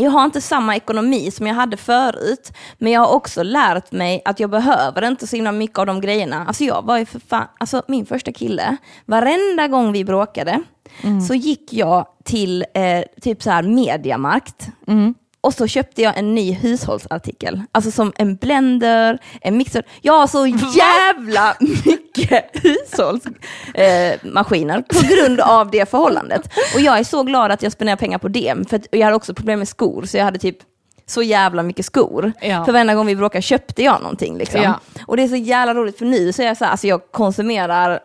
[0.00, 4.22] jag har inte samma ekonomi som jag hade förut, men jag har också lärt mig
[4.24, 6.44] att jag behöver inte så himla mycket av de grejerna.
[6.46, 8.76] Alltså jag var ju för fan, alltså min första kille,
[9.06, 10.62] varenda gång vi bråkade
[11.02, 11.20] mm.
[11.20, 14.68] så gick jag till eh, typ så här mediamarkt.
[14.86, 15.14] Mm.
[15.40, 17.62] Och så köpte jag en ny hushållsartikel.
[17.72, 19.82] Alltså som en blender, en mixer.
[20.00, 26.50] Jag har så jävla mycket hushållsmaskiner eh, på grund av det förhållandet.
[26.74, 28.54] Och jag är så glad att jag spenderar pengar på det.
[28.70, 30.58] För jag hade också problem med skor, så jag hade typ
[31.06, 32.32] så jävla mycket skor.
[32.40, 32.64] Ja.
[32.64, 34.38] För varenda gång vi bråkade köpte jag någonting.
[34.38, 34.62] Liksom.
[34.62, 34.80] Ja.
[35.06, 37.00] Och det är så jävla roligt för nu så är jag så här, alltså jag
[37.10, 38.00] konsumerar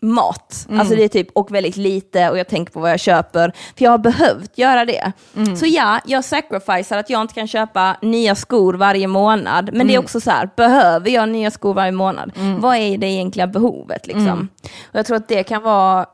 [0.00, 0.66] mat.
[0.68, 0.80] Mm.
[0.80, 3.52] Alltså det är typ, och väldigt lite och jag tänker på vad jag köper.
[3.76, 5.12] För jag har behövt göra det.
[5.36, 5.56] Mm.
[5.56, 9.64] Så ja, jag sacrificear att jag inte kan köpa nya skor varje månad.
[9.64, 9.86] Men mm.
[9.86, 10.04] det är mm.
[10.04, 12.32] också så här, behöver jag nya skor varje månad?
[12.36, 12.60] Mm.
[12.60, 14.26] Vad är det egentliga behovet liksom?
[14.26, 14.48] Mm.
[14.82, 16.06] Och jag tror att det kan vara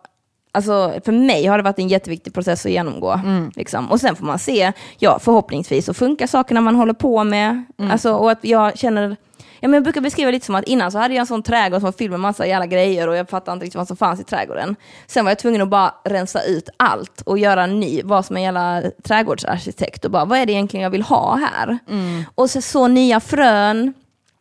[0.56, 3.20] Alltså, för mig har det varit en jätteviktig process att genomgå.
[3.56, 3.90] Liksom.
[3.90, 7.64] Och sen får man se, ja förhoppningsvis så funkar sakerna man håller på med.
[7.90, 9.16] Alltså, och att jag känner
[9.64, 11.80] Ja, men jag brukar beskriva lite som att innan så hade jag en sån trädgård
[11.80, 14.20] som var fylld med massa jävla grejer och jag fattade inte riktigt vad som fanns
[14.20, 14.76] i trädgården.
[15.06, 18.36] Sen var jag tvungen att bara rensa ut allt och göra en ny, vara som
[18.36, 21.78] en jävla trädgårdsarkitekt och bara vad är det egentligen jag vill ha här?
[21.88, 22.24] Mm.
[22.34, 23.94] Och så, så nya frön.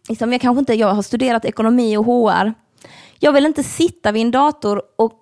[0.09, 2.53] Liksom, jag kanske inte, jag har studerat ekonomi och HR.
[3.19, 5.13] Jag vill inte sitta vid en dator och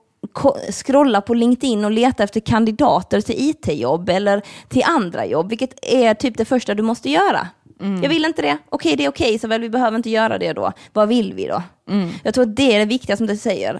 [0.71, 6.13] scrolla på LinkedIn och leta efter kandidater till IT-jobb eller till andra jobb, vilket är
[6.13, 7.47] typ det första du måste göra.
[7.81, 8.03] Mm.
[8.03, 8.57] Jag vill inte det.
[8.69, 10.71] Okej, det är okej, så väl vi behöver inte göra det då.
[10.93, 11.63] Vad vill vi då?
[11.89, 12.09] Mm.
[12.23, 13.79] Jag tror att det är det viktiga som du säger.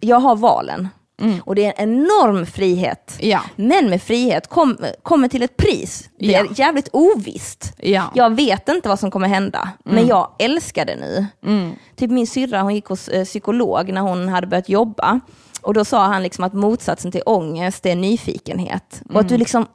[0.00, 0.88] Jag har valen.
[1.20, 1.40] Mm.
[1.44, 3.16] Och det är en enorm frihet.
[3.20, 3.40] Ja.
[3.56, 6.10] Men med frihet kom, kommer till ett pris.
[6.18, 7.72] Det är jävligt ovisst.
[7.78, 8.12] Ja.
[8.14, 9.94] Jag vet inte vad som kommer hända, mm.
[9.94, 11.26] men jag älskar det nu.
[11.46, 11.72] Mm.
[11.96, 15.20] Typ min syrra hon gick hos eh, psykolog när hon hade börjat jobba.
[15.62, 19.02] Och då sa han liksom att motsatsen till ångest är nyfikenhet.
[19.14, 19.38] Och att du mm.
[19.38, 19.66] liksom,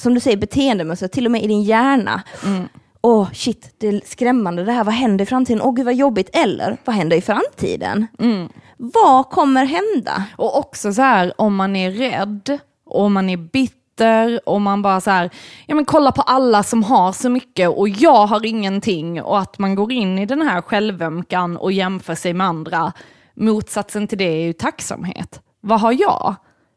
[0.00, 2.68] som du säger, beteendemässigt, till och med i din hjärna, mm
[3.04, 5.62] åh oh, shit, det är skrämmande det här, vad händer i framtiden?
[5.62, 6.30] Åh oh, gud vad jobbigt.
[6.32, 8.06] Eller, vad händer i framtiden?
[8.18, 8.48] Mm.
[8.76, 10.24] Vad kommer hända?
[10.36, 15.00] Och också så här, om man är rädd, och man är bitter, och man bara
[15.00, 15.30] så här,
[15.66, 19.58] ja men kolla på alla som har så mycket och jag har ingenting och att
[19.58, 22.92] man går in i den här självömkan och jämför sig med andra.
[23.34, 25.40] Motsatsen till det är ju tacksamhet.
[25.60, 26.34] Vad har jag?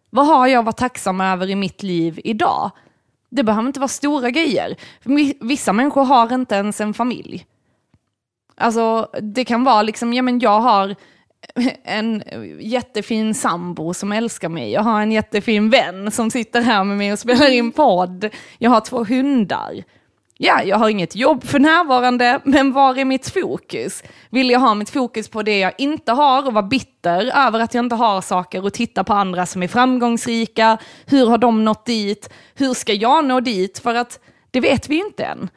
[0.10, 2.72] Vad har jag att vara tacksam över i mitt liv idag?
[3.30, 4.76] Det behöver inte vara stora grejer.
[5.40, 7.46] Vissa människor har inte ens en familj.
[8.56, 10.96] Alltså det kan vara liksom, ja men jag har
[11.84, 12.24] en
[12.60, 14.72] jättefin sambo som älskar mig.
[14.72, 18.30] Jag har en jättefin vän som sitter här med mig och spelar in podd.
[18.58, 19.84] Jag har två hundar
[20.38, 24.04] ja, jag har inget jobb för närvarande, men var är mitt fokus?
[24.30, 27.74] Vill jag ha mitt fokus på det jag inte har och vara bitter över att
[27.74, 30.78] jag inte har saker och titta på andra som är framgångsrika?
[31.06, 32.30] Hur har de nått dit?
[32.56, 33.80] Hur ska jag nå dit?
[33.80, 34.20] För att
[34.52, 35.50] det vet vi inte än.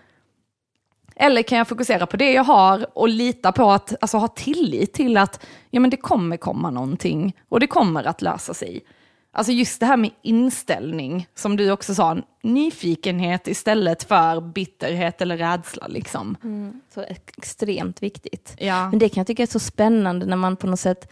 [1.16, 4.93] Eller kan jag fokusera på det jag har och lita på att, alltså ha tillit
[4.93, 8.85] till att ja, men det kommer komma någonting och det kommer att lösa sig.
[9.33, 15.37] Alltså just det här med inställning, som du också sa, nyfikenhet istället för bitterhet eller
[15.37, 15.87] rädsla.
[15.87, 16.37] Liksom.
[16.45, 17.01] Mm, så
[17.37, 18.57] extremt viktigt.
[18.59, 18.91] Ja.
[18.91, 21.11] Men det kan jag tycka är så spännande när man på något sätt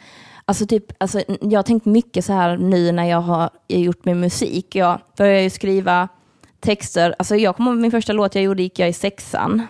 [0.48, 4.20] Alltså typ, alltså, jag har tänkt mycket så här nu när jag har gjort min
[4.20, 4.74] musik.
[4.74, 6.08] Jag började ju skriva
[6.60, 7.14] texter.
[7.18, 9.62] Alltså jag kommer min första låt jag gjorde gick jag i sexan.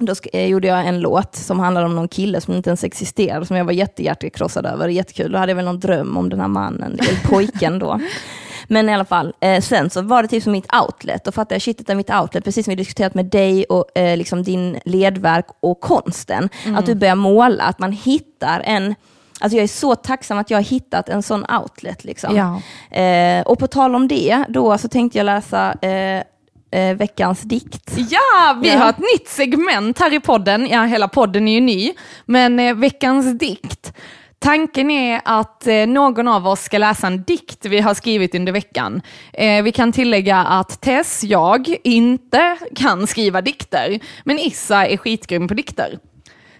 [0.00, 3.46] Då eh, gjorde jag en låt som handlade om någon kille som inte ens existerade,
[3.46, 4.88] som jag var jättehjärtekrossad över.
[4.88, 5.32] Jättekul.
[5.32, 8.00] Då hade jag väl någon dröm om den här mannen, eller pojken då.
[8.68, 11.24] Men i alla fall, eh, sen så var det typ som mitt outlet.
[11.24, 13.98] Då fattade jag, shit det är mitt outlet, precis som vi diskuterat med dig och
[13.98, 16.48] eh, liksom din ledverk och konsten.
[16.76, 18.94] Att du börjar måla, att man hittar en
[19.42, 22.04] Alltså jag är så tacksam att jag har hittat en sån outlet.
[22.04, 22.36] Liksom.
[22.36, 22.62] Ja.
[23.00, 26.22] Eh, och på tal om det, då så tänkte jag läsa eh,
[26.70, 27.92] eh, veckans dikt.
[27.96, 28.78] Ja, vi Ja.
[28.78, 30.66] har ett nytt segment här i podden.
[30.70, 31.92] Ja, hela podden är ju ny.
[32.26, 33.92] Men eh, veckans dikt.
[34.38, 38.52] Tanken är att eh, någon av oss ska läsa en dikt vi har skrivit under
[38.52, 39.02] veckan.
[39.32, 44.00] Eh, vi kan tillägga att Tess, jag, inte kan skriva dikter.
[44.24, 45.98] Men Issa är skitgrym på dikter.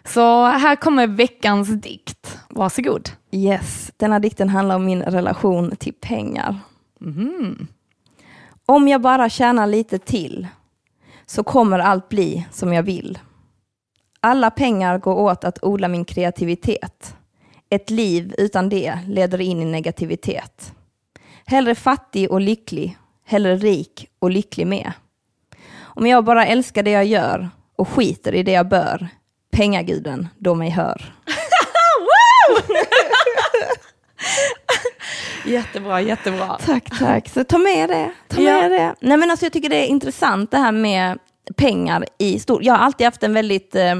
[0.05, 2.39] Så här kommer veckans dikt.
[2.49, 3.11] Varsågod.
[3.33, 6.59] Yes, denna dikten handlar om min relation till pengar.
[8.71, 10.47] Om jag bara tjänar lite till
[11.27, 13.19] så kommer allt bli som jag vill.
[14.21, 17.15] Alla pengar går åt att odla min kreativitet.
[17.71, 20.73] Ett liv utan det leder in i negativitet.
[21.47, 24.93] Hellre fattig och lycklig, hellre rik och lycklig med.
[25.79, 29.09] Om jag bara älskar det jag gör och skiter i det jag bör,
[29.53, 31.15] pengaguden då mig hör.
[35.45, 36.59] Jättebra, jättebra.
[36.67, 37.29] Tack, tack.
[37.29, 38.11] Så ta med det.
[38.29, 38.61] Ta Ja.
[38.61, 38.95] med det.
[39.01, 41.19] Nej, men alltså, jag tycker det är intressant det här med
[41.57, 42.63] pengar i stort.
[42.63, 43.95] Jag har alltid haft en väldigt eh,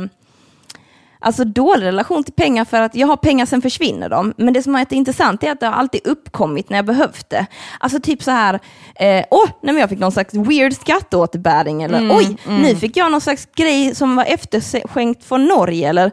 [1.19, 4.35] alltså, dålig relation till pengar för att jag har pengar sen försvinner de.
[4.37, 7.47] Men det som är intressant är att det har alltid uppkommit när jag behövt det.
[7.81, 8.55] Alltså typ så här,
[8.95, 13.21] eh, åh, nej, jag fick någon slags weird skatteåterbäring eller oj, nu fick jag någon
[13.21, 16.11] slags grej som var efterskänkt från Norge eller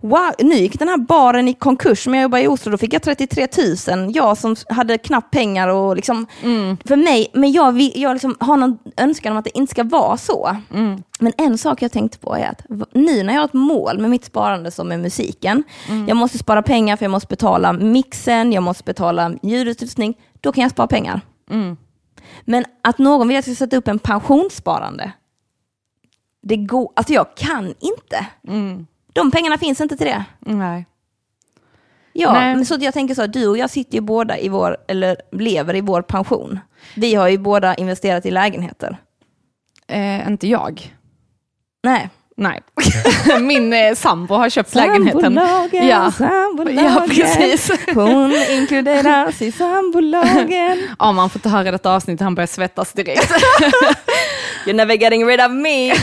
[0.00, 2.92] Wow, nu gick den här baren i konkurs, men jag jobbade i Oslo, då fick
[2.94, 3.48] jag 33
[3.96, 4.10] 000.
[4.14, 6.26] Jag som hade knappt pengar och liksom,
[6.84, 10.16] för mig, men jag, jag liksom har någon önskan om att det inte ska vara
[10.16, 10.56] så.
[11.18, 12.62] Men en sak jag tänkte på är att
[12.94, 15.62] nu när jag har ett mål med mitt sparande som är musiken,
[16.08, 20.62] jag måste spara pengar för jag måste betala mixen, jag måste betala ljudutrustning, då kan
[20.62, 21.20] jag spara pengar.
[22.44, 25.12] Men att någon vill att jag ska sätta upp en pensionssparande,
[26.42, 28.26] det går, alltså jag kan inte.
[29.20, 30.24] De pengarna finns inte till det.
[30.40, 30.86] Nej.
[32.12, 32.64] Ja, Nej.
[32.64, 35.80] så jag tänker så, du och jag sitter ju båda i vår, eller lever i
[35.80, 36.58] vår pension.
[36.96, 38.96] Vi har ju båda investerat i lägenheter.
[39.88, 40.94] Eh, inte jag.
[41.82, 42.10] Nej.
[42.36, 42.60] Nej.
[43.40, 45.20] Min eh, sambo har köpt lägenheten.
[45.22, 46.10] Sambolagen, Ja.
[46.12, 46.84] sambolagen.
[46.84, 47.70] Ja, precis.
[47.94, 50.88] Hon inkluderas i sambolagen.
[50.98, 53.32] Ja, man får inte höra detta avsnitt, han börjar svettas direkt.
[54.66, 55.94] You're never getting rid of me.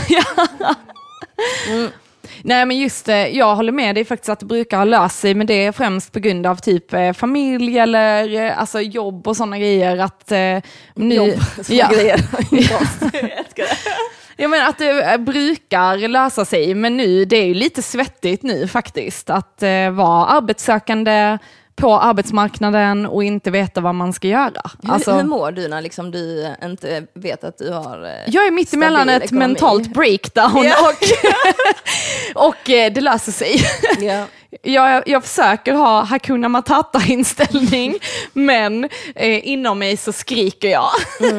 [2.42, 5.34] Nej men just det, jag håller med dig faktiskt att det brukar ha löst sig,
[5.34, 9.36] men det är främst på grund av typ eh, familj eller eh, alltså jobb och
[9.36, 9.98] sådana grejer.
[9.98, 10.58] Att, eh,
[10.94, 11.88] nu, Jobb, såna ja.
[11.92, 12.20] grejer.
[14.40, 18.42] Jag menar att det eh, brukar lösa sig, men nu, det är ju lite svettigt
[18.42, 19.30] nu faktiskt.
[19.30, 21.38] Att eh, vara arbetssökande
[21.78, 24.62] på arbetsmarknaden och inte veta vad man ska göra.
[24.88, 28.04] Alltså, hur, hur mår du när liksom du inte vet att du har...
[28.04, 29.46] eh, jag är mitt emellan ett ekonomi?
[29.46, 30.74] mentalt breakdown Ja.
[30.88, 33.60] och, och eh, det löser sig.
[34.00, 34.24] Ja.
[34.62, 37.94] Jag, jag försöker ha Hakuna Matata-inställning,
[38.32, 40.90] men eh, inom mig så skriker jag.
[41.20, 41.36] Det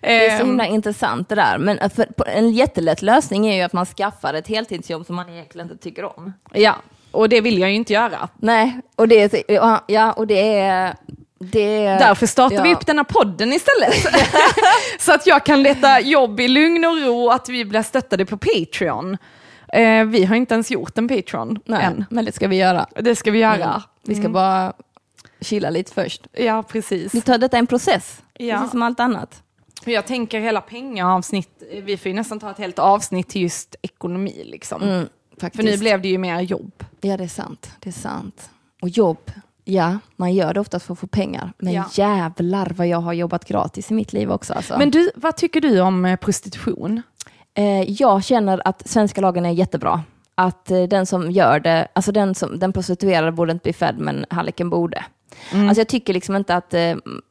[0.00, 1.58] är så Ehm, himla intressant det där.
[1.58, 5.28] Men för, på- en jättelätt lösning är ju att man skaffar ett heltidsjobb som man
[5.28, 6.32] egentligen inte tycker om.
[6.52, 6.76] ja,
[7.12, 8.28] och det vill jag ju inte göra.
[8.36, 9.44] Nej, och det
[9.86, 10.94] ja, och det är...
[11.44, 12.62] Det är Därför startar ja.
[12.62, 13.94] vi upp den här podden istället.
[14.98, 18.26] så att jag kan leta jobb i lugn och ro och att vi blir stöttade
[18.26, 19.16] på Patreon.
[19.72, 22.04] Eh, vi har inte ens gjort en Patreon Nej, än.
[22.10, 22.86] men det ska vi göra.
[22.96, 23.82] Det ska vi göra.
[24.02, 24.72] Vi ska bara
[25.40, 26.26] chilla lite först.
[26.32, 27.14] Ja, precis.
[27.14, 28.56] Vi tar detta en process, Ja.
[28.56, 29.42] precis som allt annat.
[29.84, 34.42] Jag tänker hela pengaavsnitt, vi får ju nästan ta ett helt avsnitt till just ekonomi.
[34.44, 34.82] Liksom.
[34.82, 35.08] Mm,
[35.40, 35.56] faktiskt.
[35.64, 36.84] För nu blev det ju mer jobb.
[37.00, 37.70] Ja, det är sant.
[37.80, 38.50] Det är sant.
[38.82, 39.30] Och jobb,
[39.64, 41.52] ja, man gör det oftast för att få pengar.
[41.58, 41.84] Men Ja.
[41.92, 44.54] jävlar vad jag har jobbat gratis i mitt liv också.
[44.54, 44.78] Alltså.
[44.78, 47.02] Men du, vad tycker du om eh, prostitution?
[47.54, 50.02] Eh, jag känner att svenska lagen är jättebra.
[50.34, 53.98] Att eh, den som gör det, alltså den, som, den prostituerade borde inte bli fedd
[53.98, 55.04] men halliken borde.
[55.52, 56.80] Alltså jag tycker liksom inte att eh,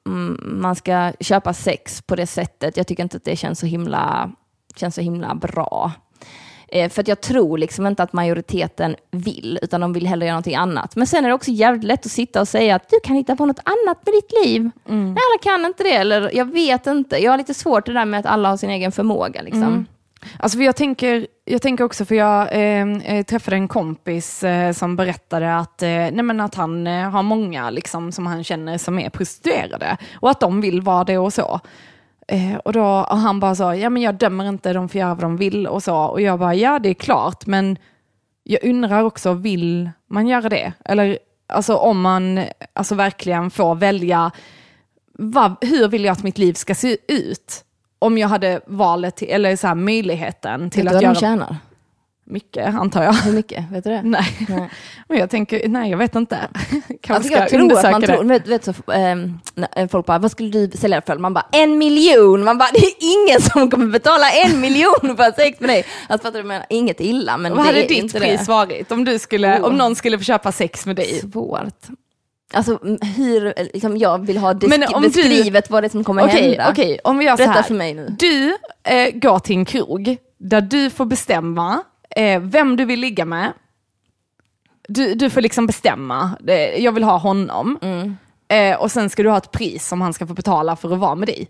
[0.08, 2.78] mm, man ska köpa sex på det sättet.
[2.78, 4.32] Jag tycker inte att det känns så himla,
[4.76, 5.92] känns så himla bra.
[6.72, 10.34] Eh, för att jag tror liksom inte att majoriteten vill, utan de vill hellre göra
[10.34, 10.96] någonting annat.
[10.96, 13.36] Men sen är det också jävligt lätt att sitta och säga att du kan hitta
[13.36, 14.70] på något annat med ditt liv.
[14.86, 17.18] Nej, alla kan inte det, eller jag vet inte.
[17.18, 19.42] Jag har lite svårt det där med att alla har sin egen förmåga.
[19.42, 19.86] Liksom.
[20.40, 24.74] Alltså för jag, tänker, jag tänker också, för jag eh, eh, träffade en kompis eh,
[24.74, 28.78] som berättade att, eh, nej men att han eh, har många liksom, som han känner
[28.78, 31.60] som är prostituerade och att de vill vara det och så.
[32.32, 35.14] Eh, och, då, och han bara sa, ja men jag dömer inte, de får göra
[35.14, 35.96] vad de vill och så.
[35.96, 37.78] Och jag bara, ja det är klart, men
[38.44, 40.74] jag undrar också, vill man göra det?
[40.86, 44.32] Eller alltså om man alltså verkligen får välja,
[45.14, 47.64] vad, hur vill jag att mitt liv ska se ut?
[48.00, 51.58] Om jag hade valet, eller så här, möjligheten till Vet du att vad de tjänar?
[52.32, 53.14] Mycket, antar jag.
[53.14, 53.72] Hur mycket?
[53.72, 54.02] Vet du det?
[54.04, 54.70] Nej, Nej.
[55.08, 56.38] men jag tänker, nej jag vet inte.
[57.02, 58.08] Kanske Alltså jag tror att man det.
[58.08, 58.74] tror, vet, vet så,
[59.56, 61.18] när folk bara, vad skulle du sälja för?
[61.18, 62.44] Man bara, en miljon!
[62.44, 62.94] Man bara, det är
[63.28, 65.86] ingen som kommer betala en miljon för ha sex med dig.
[66.10, 68.52] Alltså fattar du, men inget illa, men Vad det hade är ditt inte pris det.
[68.52, 69.66] varit om, du skulle, Oh.
[69.66, 71.20] om någon skulle få köpa sex med dig?
[71.20, 71.88] Svårt.
[72.54, 72.80] Alltså
[73.18, 76.42] hur, liksom, jag vill ha Men om du- beskrivet vad det är som kommer Okej,
[76.50, 76.68] hända.
[76.72, 77.64] okej, om vi gör så Berätta här.
[77.64, 78.16] för mig nu.
[78.20, 81.84] Du eh, går till en krog där du får bestämma
[82.16, 83.54] eh, vem du vill ligga med.
[84.88, 86.38] Du, du får liksom bestämma,
[86.78, 87.80] jag vill ha honom.
[87.82, 88.16] Mm.
[88.48, 91.00] Eh, och sen ska du ha ett pris som han ska få betala för att
[91.00, 91.48] vara med dig.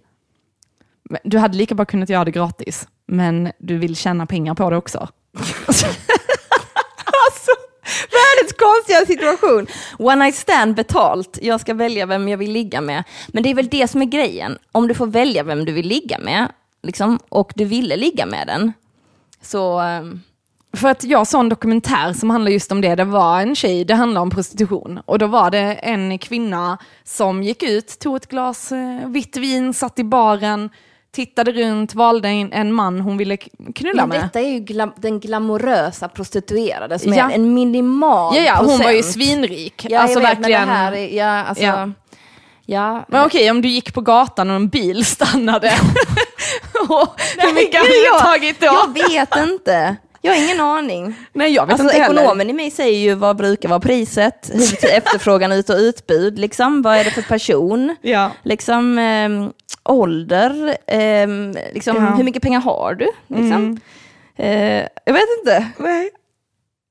[1.24, 4.78] Du hade lika bra kunnat göra det gratis, men du vill tjäna pengar på det
[4.78, 5.08] också.
[7.28, 7.52] Alltså,
[8.12, 9.68] världens konstiga situation.
[10.00, 13.04] One night stand betalt, jag ska välja vem jag vill ligga med.
[13.28, 14.58] Men det är väl det som är grejen.
[14.72, 16.52] Om du får välja vem du vill ligga med,
[16.84, 18.74] liksom, och du ville ligga med den,
[19.42, 19.80] så...
[19.80, 20.22] ehm,
[20.74, 22.96] för att jag såg en dokumentär som handlar just om det.
[22.96, 25.00] Det var en tjej, det handlar om prostitution.
[25.06, 29.74] Och då var det en kvinna som gick ut, tog ett glas eh, vitt vin,
[29.74, 30.70] satt i baren,
[31.16, 33.38] tittade runt, valde en, en man hon ville
[33.76, 34.24] knulla Men med.
[34.28, 37.32] detta är ju glam- den glamorösa prostituerade som Ja.
[37.32, 38.84] är en minimal Ja, ja, hon procent.
[38.84, 39.86] var ju svinrik.
[39.90, 40.60] Ja, alltså jag vet, verkligen.
[40.68, 41.90] men det här är, ja, alltså, Ja.
[42.66, 43.06] ja.
[43.08, 45.68] Men okej, om du gick på gatan och en bil stannade.
[47.38, 48.66] hur mycket hade gud, du tagit då?
[48.66, 49.96] Jag vet inte.
[50.22, 51.16] Jag har ingen aning.
[51.34, 52.22] Nej, jag vet Alltså, inte heller.
[52.22, 54.50] ekonomen i mig säger ju vad brukar vara priset,
[54.84, 56.82] efterfrågan ut och utbud, liksom.
[56.82, 58.32] vad är det för person, Ja.
[58.44, 59.52] liksom, ehm,
[59.84, 62.02] ålder, ehm, liksom, Ja.
[62.02, 63.06] hur mycket pengar har du?
[63.28, 63.52] Liksom.
[63.52, 63.78] Mm.
[64.38, 65.68] Eh, jag vet inte.
[65.78, 66.10] Nej.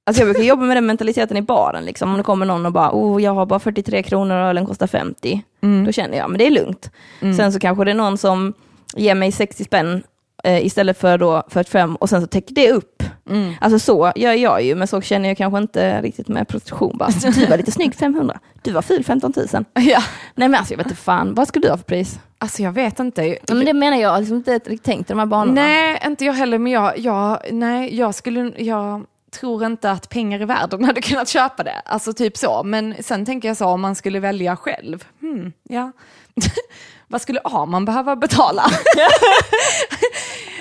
[0.06, 2.10] Alltså jag brukar jobba med den mentaliteten i baren, liksom.
[2.10, 4.86] om det kommer någon och bara, oh, jag har bara 43 kronor och ölen kostar
[4.86, 5.84] 50, Mm.
[5.84, 6.90] då känner jag, men det är lugnt.
[7.20, 8.54] Sen så kanske det är någon som
[8.96, 10.02] ger mig 60 spänn
[10.44, 13.02] eh, istället för då 45 och sen så täcker det upp.
[13.30, 13.54] Mm.
[13.60, 16.98] Alltså så gör jag ju, men så känner jag kanske inte riktigt med prostitution.
[16.98, 19.46] Bara, du var lite snygg 500, du var ful 15 000.
[19.74, 20.02] Ja.
[20.34, 22.18] Nej men alltså jag vet inte fan, vad skulle du ha för pris?
[22.38, 23.24] Alltså jag vet inte.
[23.24, 25.52] Ja, men det menar jag, liksom inte riktigt tänkt i de här banorna.
[25.62, 30.42] Nej, inte jag heller, men jag, jag, nej, jag, skulle, jag tror inte att pengar
[30.42, 31.82] i världen hade kunnat köpa det.
[31.84, 32.62] Alltså typ så.
[32.62, 35.92] Men sen tänker jag så, om man skulle välja själv, hmm, ja.
[37.10, 38.62] Vad skulle Arman behöva betala?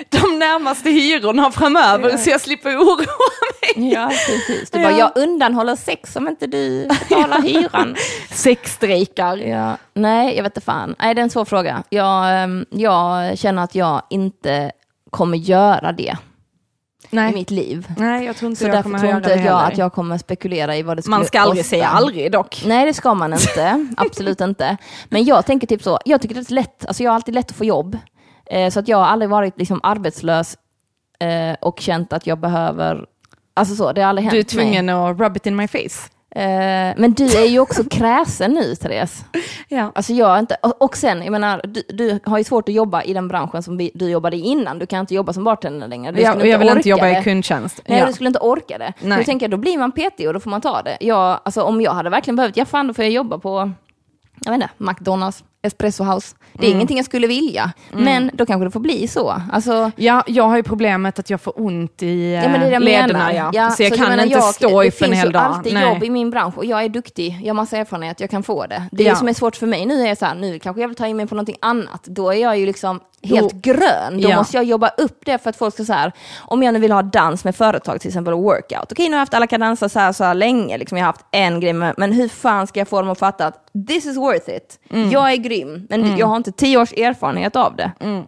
[0.08, 3.06] De närmaste hyrorna framöver, så jag slipper oroa
[3.76, 3.92] mig.
[3.92, 4.70] Ja, precis.
[4.70, 4.88] Du Ja.
[4.88, 7.96] bara, jag undanhåller sex om inte du betalar hyran.
[8.30, 9.36] Sexstrejkar.
[9.36, 10.94] Ja, nej, jag vet inte fan.
[10.98, 11.82] Nej, det är en svår fråga.
[11.88, 14.72] Jag, ehm, jag känner att jag inte
[15.10, 16.16] kommer göra det
[17.04, 17.32] i Nej.
[17.34, 17.88] mitt liv.
[17.96, 20.76] nej, jag tror inte Så jag därför kommer tror inte jag, att jag kommer spekulera
[20.76, 21.70] i vad det skulle Man ska aldrig kosta.
[21.70, 22.62] säga aldrig dock.
[22.66, 23.86] Nej, det ska man inte.
[23.96, 24.76] Absolut inte.
[25.08, 27.50] Men jag tänker typ så, jag tycker det är lätt, alltså jag har alltid lätt
[27.50, 27.98] att få jobb.
[28.46, 30.56] Eh, så att jag har aldrig varit liksom arbetslös
[31.20, 33.04] eh, och känt att jag behöver,
[33.54, 34.64] alltså så, det har aldrig hänt Du är mig.
[34.72, 36.08] tvungen att rub it in my face.
[36.34, 39.24] Eh, men du är ju också kräsen nu, Therese.
[39.72, 39.92] Ja.
[39.94, 43.12] Alltså jag inte, och sen, jag menar, du, du har ju svårt att jobba i
[43.12, 44.78] den branschen som vi, du jobbade i innan.
[44.78, 46.12] Du kan inte jobba som bartender längre.
[46.12, 47.18] Du Jag, skulle jag vill inte jobba det.
[47.18, 47.80] i kundtjänst.
[47.86, 48.06] Nej, ja.
[48.06, 48.92] du skulle inte orka det.
[49.00, 49.18] Nej.
[49.18, 50.96] Då tänker jag, då blir man petig och då får man ta det.
[51.00, 53.72] Jag, alltså, om jag hade verkligen behövt, ja fan då får jag jobba på,
[54.44, 56.36] jag vet inte, McDonalds, Espresso House.
[56.52, 56.76] Det är Mm.
[56.76, 59.42] ingenting jag skulle vilja, men då kanske det får bli så.
[59.52, 62.70] Alltså, Ja, jag har ju problemet att jag får ont i Ja, men det är
[62.70, 63.26] det jag lederna.
[63.26, 63.50] menar.
[63.54, 63.70] Ja.
[63.70, 65.42] så jag kan menar, inte jag- stå upp en hel Det finns dag.
[65.42, 65.88] alltid Nej.
[65.94, 68.66] jobb i min bransch och jag är duktig, jag har massa erfarenhet, jag kan få
[68.66, 68.82] det.
[68.92, 69.14] Det Ja.
[69.14, 71.16] som är svårt för mig nu är så här, nu kanske jag vill ta in
[71.16, 72.04] mig på någonting annat.
[72.04, 74.20] Då är jag ju liksom helt Då- grön.
[74.20, 74.36] Då Ja.
[74.36, 76.92] måste jag jobba upp det för att folk ska så här, om jag nu vill
[76.92, 78.92] ha dans med företag till exempel workout.
[78.92, 81.04] Okej, nu har jag haft alla kan dansa så här, så här länge, liksom, jag
[81.04, 83.66] har haft en grej med, men hur fan ska jag få dem att fatta att
[83.88, 84.78] this is worth it.
[84.90, 85.10] Mm.
[85.10, 87.92] Jag är grym, men jag har inte tio års erfarenhet av det.
[88.00, 88.24] Mm.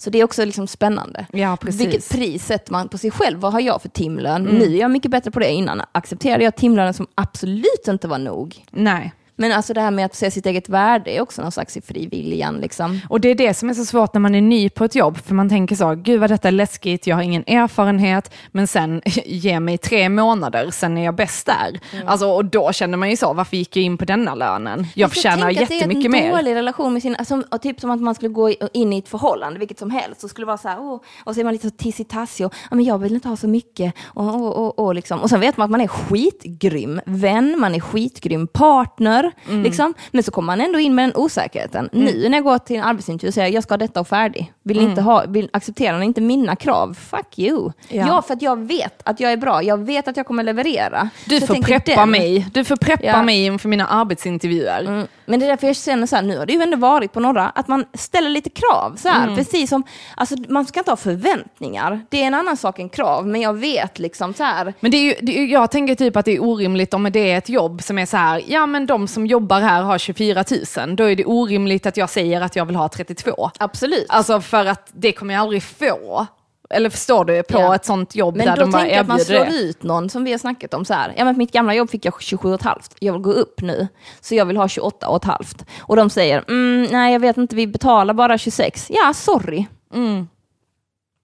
[0.00, 1.26] Så det är också liksom spännande.
[1.32, 1.56] Ja.
[1.62, 3.38] Vilket pris sätter man på sig själv?
[3.40, 4.46] Vad har jag för timlön?
[4.46, 4.54] Mm.
[4.58, 5.50] Nu är jag mycket bättre på det.
[5.52, 8.64] Innan accepterade jag timlönen som absolut inte var nog.
[8.70, 9.12] Nej.
[9.40, 11.80] Men alltså det här med att se sitt eget värde är också någon slags i
[11.80, 12.60] frivilligan.
[12.60, 13.00] Liksom.
[13.08, 15.18] Och det är det som är så svårt när man är ny på ett jobb,
[15.18, 19.02] för man tänker så, gud vad detta är läskigt, jag har ingen erfarenhet, men sen
[19.24, 21.80] ge mig tre månader, sen är jag bäst där.
[22.06, 24.86] Alltså, och då känner man ju så, varför gick jag in på denna lönen?
[24.94, 26.30] Jag förtjänar jättemycket Det är en mer.
[26.30, 29.58] dålig relation med sin, alltså, typ som att man skulle gå in i ett förhållande,
[29.58, 31.74] vilket som helst, och skulle vara så här, oh, och så är man lite så
[31.76, 33.94] tissig-tassig och ja, men jag vill inte ha så mycket.
[34.04, 35.20] Och, och, och, och, liksom.
[35.20, 39.62] och sen vet man att man är skitgrym vän, man är skitgrym partner, över.
[39.62, 39.94] Liksom.
[40.10, 41.88] Men så kommer man ändå in med den osäkerheten.
[41.92, 44.52] Nu när jag går till en arbetsintervju och säger jag ska ha detta och färdig.
[44.62, 46.94] Vill ni inte ha, vill, accepterar ni inte mina krav?
[47.10, 47.72] Fuck you.
[47.88, 48.06] Ja.
[48.06, 48.22] Ja.
[48.22, 49.62] för att jag vet att jag är bra.
[49.62, 51.08] Jag vet att jag kommer leverera.
[51.24, 52.46] Du Så får preppa den- mig.
[52.52, 53.22] Du får preppa Ja.
[53.22, 54.80] mig inför mina arbetsintervjuer.
[54.80, 55.06] Mm.
[55.26, 57.20] Men det är därför jag känner så här, nu har det ju ändå varit på
[57.20, 58.96] några, att man ställer lite krav.
[58.96, 59.82] Så här, Precis som,
[60.16, 62.00] alltså, man ska inte ha förväntningar.
[62.08, 64.96] Det är en annan sak än krav, men jag vet liksom så här, Men det
[64.96, 67.48] är ju, det är, jag tänker typ att det är orimligt om det är ett
[67.48, 70.44] jobb som är så här, ja men de som jobbar här har 24
[70.86, 73.50] 000, då är det orimligt att jag säger att jag vill ha 32.
[73.58, 74.06] absolut.
[74.08, 76.26] Alltså för att det kommer jag aldrig få.
[76.70, 77.74] Eller förstår du, på Ja.
[77.74, 79.62] ett sånt jobb Men där då de bara tänker jag att man erbjuder slår det.
[79.62, 81.14] ut någon som vi har snackat om så här.
[81.16, 82.78] Ja men på mitt gamla jobb fick jag 27,5.
[82.98, 83.88] Jag vill gå upp nu.
[84.20, 85.64] Så jag vill ha 28,5.
[85.80, 88.86] Och de säger, mm, nej jag vet inte, vi betalar bara 26.
[88.90, 89.66] Ja, sorry.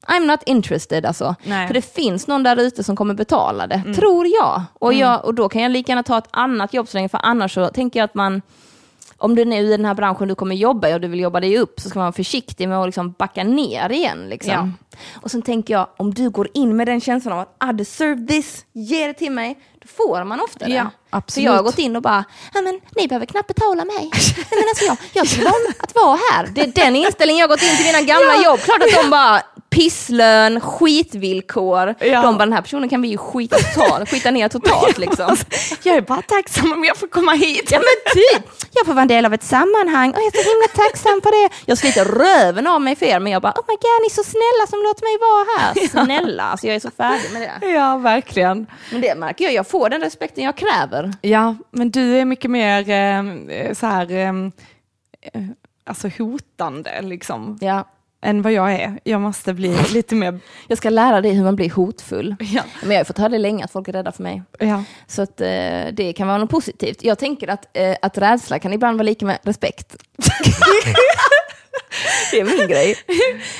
[0.07, 1.25] I'm not interested alltså.
[1.25, 1.37] Mm.
[1.43, 1.57] Nej.
[1.57, 1.67] Mm.
[1.67, 4.63] För det finns någon där ute som kommer betala det, tror jag.
[4.75, 5.25] Och, jag.
[5.25, 7.69] och då kan jag lika gärna ta ett annat jobb så länge, för annars så
[7.69, 8.43] tänker jag att man
[9.19, 11.41] om du nu i den här branschen du kommer jobba i och du vill jobba
[11.41, 14.29] dig upp så ska man vara försiktig med att liksom backa ner igen.
[14.29, 14.75] Liksom.
[15.23, 18.27] Och sen tänker jag, om du går in med den känslan av att I deserve
[18.27, 20.73] this, ge det till mig, då får man ofta det.
[20.73, 21.45] Ja, För absolut.
[21.45, 22.25] jag har gått in och bara,
[22.55, 24.11] ja men ni behöver knappt betala mig.
[24.51, 26.47] Men alltså jag, jag om att vara här.
[26.55, 28.61] Det är den inställningen jag har gått in till mina gamla jobb.
[28.61, 31.95] Klart att de bara, pisslön, skitvillkor.
[32.01, 32.23] Ja.
[32.23, 35.37] De bara, den här personen kan vi ju skita, totalt, skita ner totalt liksom.
[35.83, 37.69] Jag är bara tacksam om jag får komma hit.
[37.73, 40.51] Ja men typ, jag får vara en del av ett sammanhang och jag är så
[40.51, 41.55] himla tacksam för det.
[41.67, 44.15] Jag sliter röven av mig för er men jag bara, oh my god ni är
[44.15, 45.89] så snälla som låter mig vara här.
[46.05, 47.67] Snälla, alltså jag är så färdig med det.
[47.69, 48.67] Ja, verkligen.
[48.93, 51.13] Men det märker jag, jag får den respekten jag kräver.
[51.21, 55.43] Ja, men du är mycket mer eh, så här, eh, eh,
[55.87, 57.85] alltså hotande liksom, Ja.
[58.25, 58.99] Än vad jag är.
[59.05, 62.37] Jag måste bli lite mer, Jag ska lära dig hur man blir hotfull.
[62.41, 64.43] ja, Men jag har fått höra det länge att folk är rädda för mig.
[64.59, 64.85] ja.
[65.07, 65.47] Så att, eh,
[65.93, 67.05] det kan vara något positivt.
[67.05, 69.97] Jag tänker att, eh, att rädsla kan ibland vara lika med respekt.
[72.31, 72.97] det är min grej.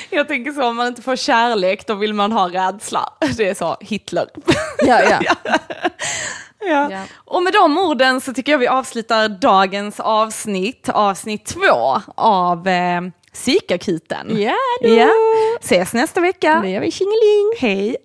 [0.09, 3.13] Jag tänker så, om man inte får kärlek då vill man ha rädsla.
[3.37, 4.27] Det är så Hitler.
[4.87, 5.19] Ja, ja.
[6.67, 6.91] Ja.
[6.91, 7.01] Ja.
[7.15, 13.01] Och med de orden så tycker jag vi avslutar dagens avsnitt, avsnitt två av eh,
[13.35, 14.41] Psykakuten.
[14.41, 15.09] Ja, Ja.
[15.61, 16.59] Ses nästa vecka.
[16.63, 17.53] det gör vi tjingeling.
[17.59, 17.97] Hej!